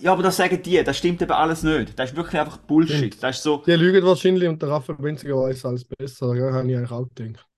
[0.00, 1.98] Ja, aber das sagen die, das stimmt eben alles nicht.
[1.98, 2.96] Das ist wirklich einfach Bullshit.
[3.14, 3.22] Stimmt.
[3.22, 6.34] Das ist so, Die lügen wahrscheinlich und der Raphael Benziger weiß alles besser.
[6.34, 7.48] Ja, habe ich eigentlich auch gedacht.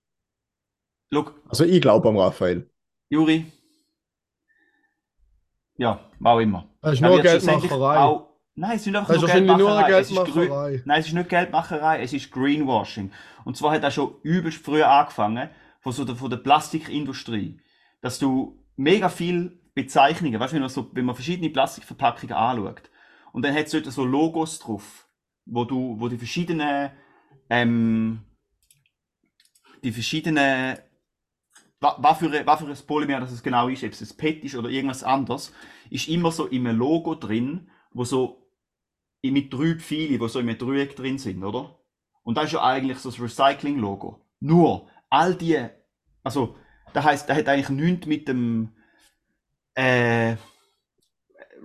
[1.11, 2.69] look, Also ich glaube am Raphael.
[3.09, 3.51] Juri.
[5.77, 6.69] Ja, auch immer.
[6.81, 7.97] Das ist nur Geldmacherei.
[7.97, 9.89] Auch, nein, es ist nicht einfach Das ist nur Geldmacherei.
[10.01, 10.49] Es ist grün-.
[10.85, 13.11] Nein, es ist nicht Geldmacherei, es ist Greenwashing.
[13.43, 15.49] Und zwar hat das schon übelst früh angefangen,
[15.81, 17.59] von, so der, von der Plastikindustrie.
[18.01, 22.89] Dass du mega viel Bezeichnungen, weißt du, wenn man, so, wenn man verschiedene Plastikverpackungen anschaut,
[23.33, 25.07] und dann hat es dort so Logos drauf,
[25.45, 26.91] wo du, wo die verschiedenen,
[27.49, 28.21] ähm,
[29.83, 30.77] die verschiedenen,
[31.79, 34.17] wa- was für, ein- was für ein Polymer das es genau ist, ob es ein
[34.17, 35.53] PET ist oder irgendwas anderes,
[35.89, 38.44] ist immer so in einem Logo drin, wo so
[39.31, 41.79] mit drei Pfeilen, wo so in einem Dreieck drin sind, oder?
[42.23, 44.19] Und das ist ja eigentlich so das Recycling-Logo.
[44.39, 45.63] Nur, all die,
[46.23, 46.55] also,
[46.93, 48.75] das heisst, das hat eigentlich nichts mit dem
[49.75, 50.35] äh,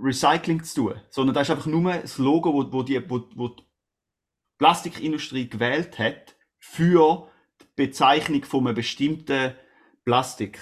[0.01, 3.49] Recycling zu tun, sondern das ist einfach nur das Logo, wo, wo, die, wo, wo
[3.49, 3.63] die
[4.59, 7.31] Plastikindustrie gewählt hat für
[7.61, 9.55] die Bezeichnung von einem bestimmten
[10.05, 10.59] Plastik.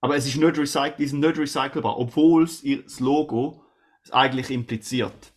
[0.00, 0.56] Aber es ist nicht
[0.98, 3.64] die sind nicht recycelbar, obwohl es das Logo
[4.02, 5.33] es eigentlich impliziert.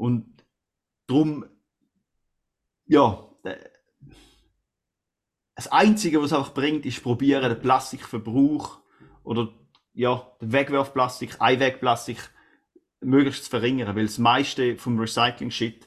[0.00, 0.46] Und
[1.06, 1.44] darum,
[2.86, 3.56] ja, äh,
[5.54, 8.80] das Einzige, was es einfach bringt, ist probieren, den Plastikverbrauch
[9.24, 9.52] oder
[9.92, 12.16] ja, den Wegwerfplastik, Einwegplastik
[13.02, 15.86] möglichst zu verringern, weil das meiste vom Recycling-Shit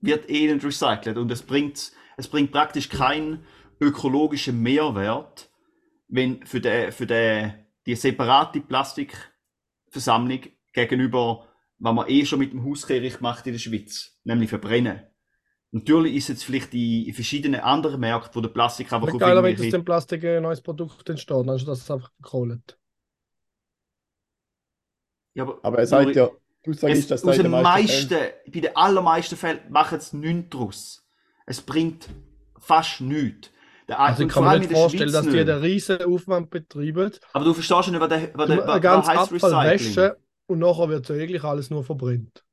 [0.00, 1.18] wird eh nicht recycelt.
[1.18, 3.44] Und es bringt, es bringt praktisch keinen
[3.80, 5.50] ökologischen Mehrwert,
[6.06, 10.42] wenn für, den, für den, die separate Plastikversammlung
[10.72, 11.49] gegenüber,
[11.80, 15.02] was man eh schon mit dem Hauskehricht macht in der Schweiz, nämlich verbrennen.
[15.72, 19.58] Natürlich ist jetzt vielleicht in, verschiedenen anderen Märkten, wo der Plastik einfach auf geil, wenn
[19.58, 22.76] aus dem Plastik ein neues Produkt entsteht, anstatt dass es einfach gekohlt.
[25.34, 26.28] Ja, aber, Aber er sagt ja,
[26.64, 30.50] du sagst, es, dass aus den meisten, Fällen- bei den allermeisten Fällen machen es nichts
[30.50, 31.06] draus.
[31.46, 32.08] Es bringt
[32.58, 33.50] fast nichts.
[33.88, 37.44] Der, Also ich kann vor mir nicht vorstellen, dass die einen riesen Aufwand betreiben, Aber
[37.44, 39.96] du verstehst schon nicht, was, der, was, der, was, heisst Abfall Recycling.
[39.96, 40.16] waschen
[40.50, 42.44] und nachher wird ja eigentlich alles nur verbrennt.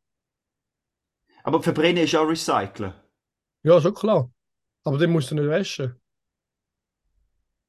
[1.43, 2.93] Aber verbrennen ist auch Recyceln.
[3.63, 4.31] Ja, schon klar.
[4.83, 5.95] Aber den musst du nicht waschen.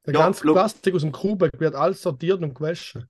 [0.06, 0.42] Der Ja, ganze.
[0.42, 3.08] Plastik aus dem Kuhbeck wird alles sortiert und gewaschen.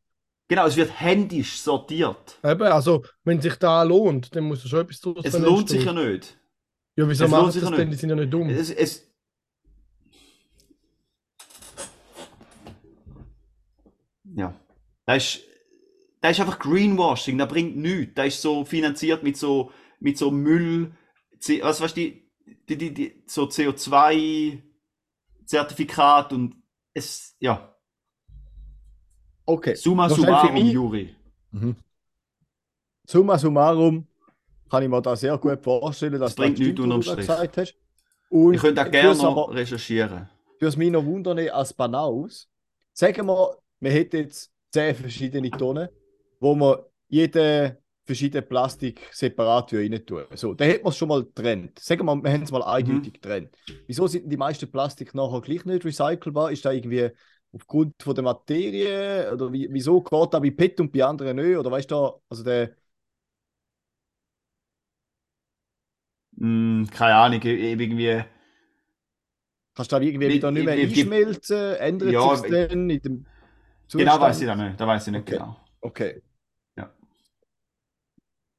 [0.48, 2.38] Genau, es wird händisch sortiert.
[2.42, 5.84] Eben, also, wenn sich da lohnt, dann musst du schon etwas draus Es lohnt sich
[5.84, 6.38] ja nicht.
[6.96, 7.90] Ja, wieso es machen sie das ja denn?
[7.90, 8.48] Die sind ja nicht dumm.
[8.48, 9.08] Es, es,
[14.24, 14.54] ja,
[15.06, 15.47] das ist,
[16.20, 18.14] das ist einfach Greenwashing, das bringt nichts.
[18.14, 20.92] Das ist so finanziert mit so, mit so Müll,
[21.62, 22.30] was weißt du, die,
[22.68, 26.56] die, die, die, so CO2-Zertifikat und
[26.94, 27.74] es, ja,
[29.46, 29.74] Okay.
[29.76, 30.72] summa summarum, mich.
[30.72, 31.14] Juri.
[31.52, 31.76] Mhm.
[33.06, 34.06] Summa summarum
[34.68, 37.16] kann ich mir da sehr gut vorstellen, dass Das bringt nichts unterm da Strich.
[37.26, 37.74] gesagt hast.
[38.28, 40.28] Und Ich könnte auch gerne aber- recherchieren.
[40.58, 42.46] Für mich noch wundern als Banaus.
[42.92, 45.88] Sagen wir, wir hätten jetzt zehn verschiedene Tonnen,
[46.40, 50.24] wo wir jede verschiedene Plastik separat rein tun.
[50.34, 51.78] So, dann hätten wir es schon mal getrennt.
[51.78, 53.54] Sagen wir, wir haben es mal eindeutig getrennt.
[53.86, 56.50] Wieso sind die meisten Plastik nachher gleich nicht recycelbar?
[56.52, 57.10] Ist da irgendwie
[57.52, 59.30] aufgrund von der Materie?
[59.32, 61.56] Oder wie, wieso geht da bei PET und bei anderen nicht?
[61.56, 62.74] Oder weißt du, also der,
[66.38, 68.24] Hm, keine Ahnung, irgendwie.
[69.74, 71.74] kannst du da irgendwie Wie- wieder nicht mehr einschmelzen?
[71.76, 73.26] Ändert Ja, sich dann in dem
[73.96, 74.20] Genau Zustand?
[74.20, 74.80] weiß ich das nicht.
[74.80, 75.26] Da weiß ich nicht Okay.
[75.26, 75.56] genau.
[75.80, 76.22] Okay.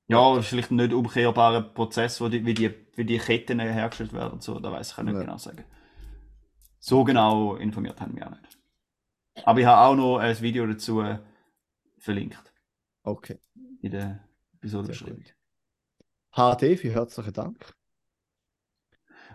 [0.09, 4.33] Ja, vielleicht ein nicht umkehrbarer Prozess, wo die, wie, die, wie die Ketten hergestellt werden.
[4.33, 5.21] und So, da weiß ich auch nicht Ja.
[5.21, 5.63] genau sagen.
[6.79, 8.57] so genau informiert haben wir auch nicht.
[9.43, 11.19] Aber ich habe auch noch ein Video dazu äh,
[11.99, 12.53] verlinkt
[13.03, 13.39] Okay.
[13.81, 15.23] in der Episode Sehr beschrieben.
[15.23, 15.35] gut.
[16.31, 17.73] HD, vielen herzlichen Dank.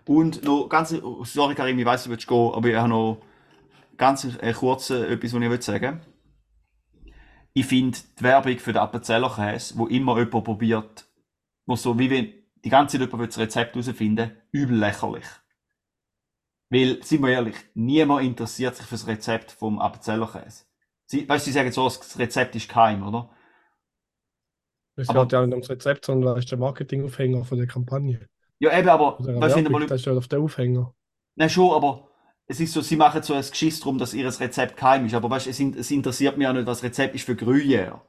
[0.07, 0.91] Und noch ganz,
[1.23, 3.23] sorry Karim, ich weiss, du willst gehen, aber ich habe noch
[3.97, 6.01] ganz äh, kurz etwas, was ich will sagen
[7.57, 11.07] Ich finde die Werbung für den Appenzellerkäse, wo immer jemand probiert,
[11.67, 12.33] wo so wie wenn
[12.65, 15.27] die ganze Zeit jemand das Rezept herausfinden übel lächerlich.
[16.71, 20.65] Weil, sind wir ehrlich, niemand interessiert sich für das Rezept vom Appenzellerkäse.
[21.07, 23.31] Sie, weißt du, sie sagen so, das Rezept ist geheim, oder?
[24.97, 28.29] Es geht ja nicht ums Rezept, sondern das ist der Marketingaufhänger von der Kampagne.
[28.59, 30.95] Ja, eben, aber, weißt du, wenn du Werbung, mal das ist ja auf der Aufhänger.
[31.37, 32.09] Nein, schon, aber
[32.47, 35.15] es ist so, sie machen so ein Geschiss drum, dass ihr Rezept geheim ist.
[35.15, 37.33] Aber weißt du, es, in- es interessiert mich auch nicht, was das Rezept ist für
[37.35, 38.01] Gruyère.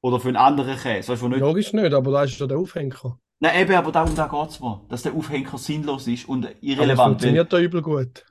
[0.00, 1.12] Oder für einen anderen Käse.
[1.12, 1.40] Weißt nicht.
[1.40, 3.18] Logisch nicht, aber da ist ja der Aufhänger.
[3.40, 4.84] Nein, eben, aber darum da geht's mir.
[4.88, 6.98] Dass der Aufhänger sinnlos ist und Aber es irrelevant.
[6.98, 8.24] Weil, funktioniert da übel gut.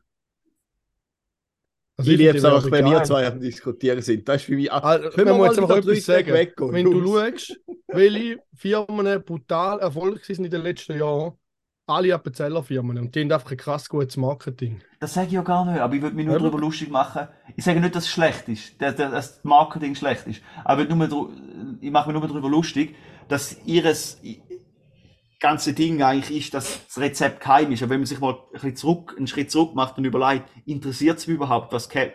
[2.00, 4.28] Also Ich liebe es Werbung wenn wir zwei am Diskutieren sind.
[4.30, 4.72] Das ist für mich.
[4.72, 6.34] Ach, Also, können man wir mal jetzt drei etwas sagen.
[6.34, 6.74] weggehen?
[6.74, 11.34] Wenn du schaust, welche Firmen brutal erfolgreich sind in den letzten Jahren,
[11.88, 12.98] alle Appenzeller-Firmen.
[12.98, 14.82] Und die haben einfach ein krass gutes Marketing.
[15.00, 16.44] das sage ich ja gar nicht, aber ich würde mich nur Eben.
[16.44, 17.28] darüber lustig machen.
[17.56, 20.42] Ich sage nicht, dass es schlecht ist, dass, das Marketing schlecht ist.
[20.64, 21.32] Aber ich, nur,
[21.80, 22.96] ich mache mich nur darüber lustig,
[23.30, 24.22] dass ihres
[25.40, 27.82] ganze Ding eigentlich ist, dass das Rezept geheim ist.
[27.84, 31.20] Aber wenn man sich mal ein bisschen zurück, einen Schritt zurück macht und überlegt, interessiert
[31.20, 32.10] es mich überhaupt, was das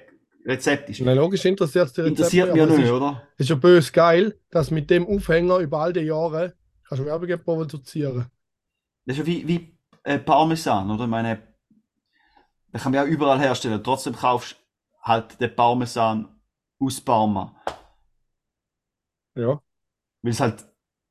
[0.44, 1.00] Rezept ist?
[1.00, 3.22] Na, logisch interessiert es die Interessiert mich ja nicht, ist, oder?
[3.36, 6.54] es ist ja bös geil, dass mit dem Aufhänger über all die Jahre
[6.88, 8.26] kannst du Werbung produzieren.
[9.04, 11.04] Das ist ja wie, wie äh, Parmesan, oder?
[11.04, 11.36] Ich meine,
[12.72, 13.82] den kann man ja überall herstellen.
[13.82, 14.56] Trotzdem kaufst du
[15.02, 16.40] halt den Parmesan
[16.78, 17.54] aus Parma.
[19.34, 19.60] Ja.
[20.22, 20.66] Weil es halt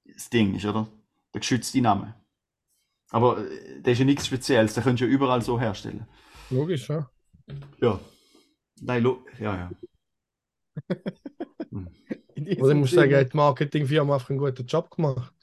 [0.06, 0.88] das Ding ist, oder?
[1.34, 2.16] Der geschützte Name.
[3.10, 6.08] Aber äh, der ist ja nichts Spezielles, den könntest du ja überall so herstellen.
[6.50, 7.10] Logisch, ja.
[7.82, 8.00] Ja.
[8.82, 9.72] Nein, lo ja, ja.
[12.36, 15.34] Diesem Oder ich muss sagen, hat die Marketingfirma einfach einen guten Job gemacht.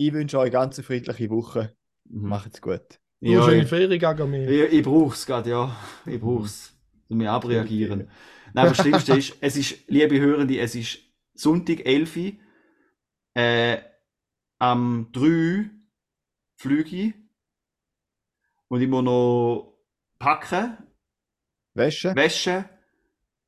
[0.00, 1.76] Ich wünsche euch eine ganz friedliche Woche.
[2.08, 2.28] Mhm.
[2.28, 2.98] Macht's gut.
[3.20, 4.44] Du Ja, schöne ich, Ferien, Gagami.
[4.46, 5.76] ich, ich brauch's gerade, ja.
[6.06, 6.74] Ich brauch's.
[7.08, 8.10] Und mir abreagieren.
[8.54, 11.00] Nein, das Schlimmste ist, es ist, liebe Hörende, es ist
[11.34, 12.32] Sonntag 11 Uhr,
[13.34, 13.78] äh,
[14.58, 15.70] am 3
[16.56, 17.14] Flüge
[18.68, 19.76] und ich muss noch
[20.18, 20.78] packen,
[21.74, 22.16] Wäsche?
[22.16, 22.64] waschen,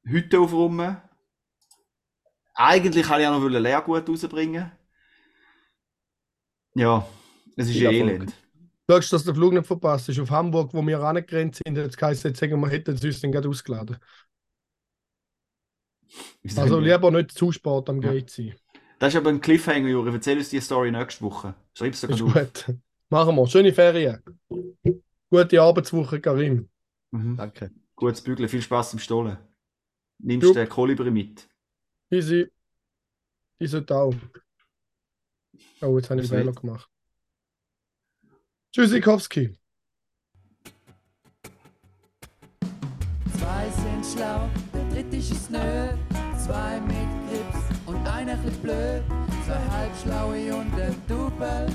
[0.04, 1.00] Hütte aufräumen.
[2.54, 4.70] Eigentlich wollte ich auch noch ein Lehrgut rausbringen.
[6.74, 7.06] Ja,
[7.56, 7.94] es ist Erfolg.
[7.94, 8.34] elend.
[8.90, 10.18] Schaust, dass der Flug nicht verpasst ist.
[10.18, 13.48] Auf Hamburg, wo wir angegrenzt sind, jetzt geheißen, jetzt sagen wir, hätten uns den gerade
[13.48, 13.96] ausgeladen.
[16.56, 18.12] Also lieber nicht zu spät am Ja.
[18.12, 18.54] Gate sein.
[18.98, 20.12] Das ist aber ein Cliffhanger, Juri.
[20.12, 21.54] Erzähl uns die Story nächste Woche.
[21.74, 22.64] Schreib's dir Ist gerade auf.
[22.66, 22.76] gut.
[23.08, 23.46] Machen wir.
[23.46, 24.22] Schöne Ferien.
[25.30, 26.68] Gute Arbeitswoche, Karim.
[27.10, 27.36] Mhm.
[27.36, 27.70] Danke.
[27.96, 29.38] Gutes Bügeln, viel Spaß im Stollen.
[30.18, 30.54] Nimmst Jupp.
[30.54, 31.48] den Kolibri mit.
[32.10, 32.50] Easy.
[33.60, 34.14] Sollte auch.
[35.80, 36.88] Oh, jetzt habe ich Das einen Fehler gemacht.
[38.72, 39.58] Tschüssikowski.
[43.38, 45.58] Zwei sind schlau, der dritte ist es nö.
[46.38, 49.02] Zwei mit Grips und einer chli blöd.
[49.44, 51.66] Zwei halbschlaue und ein Double.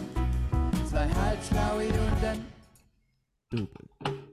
[0.90, 2.46] Zwei halbschlaue und ein
[3.50, 4.27] Double.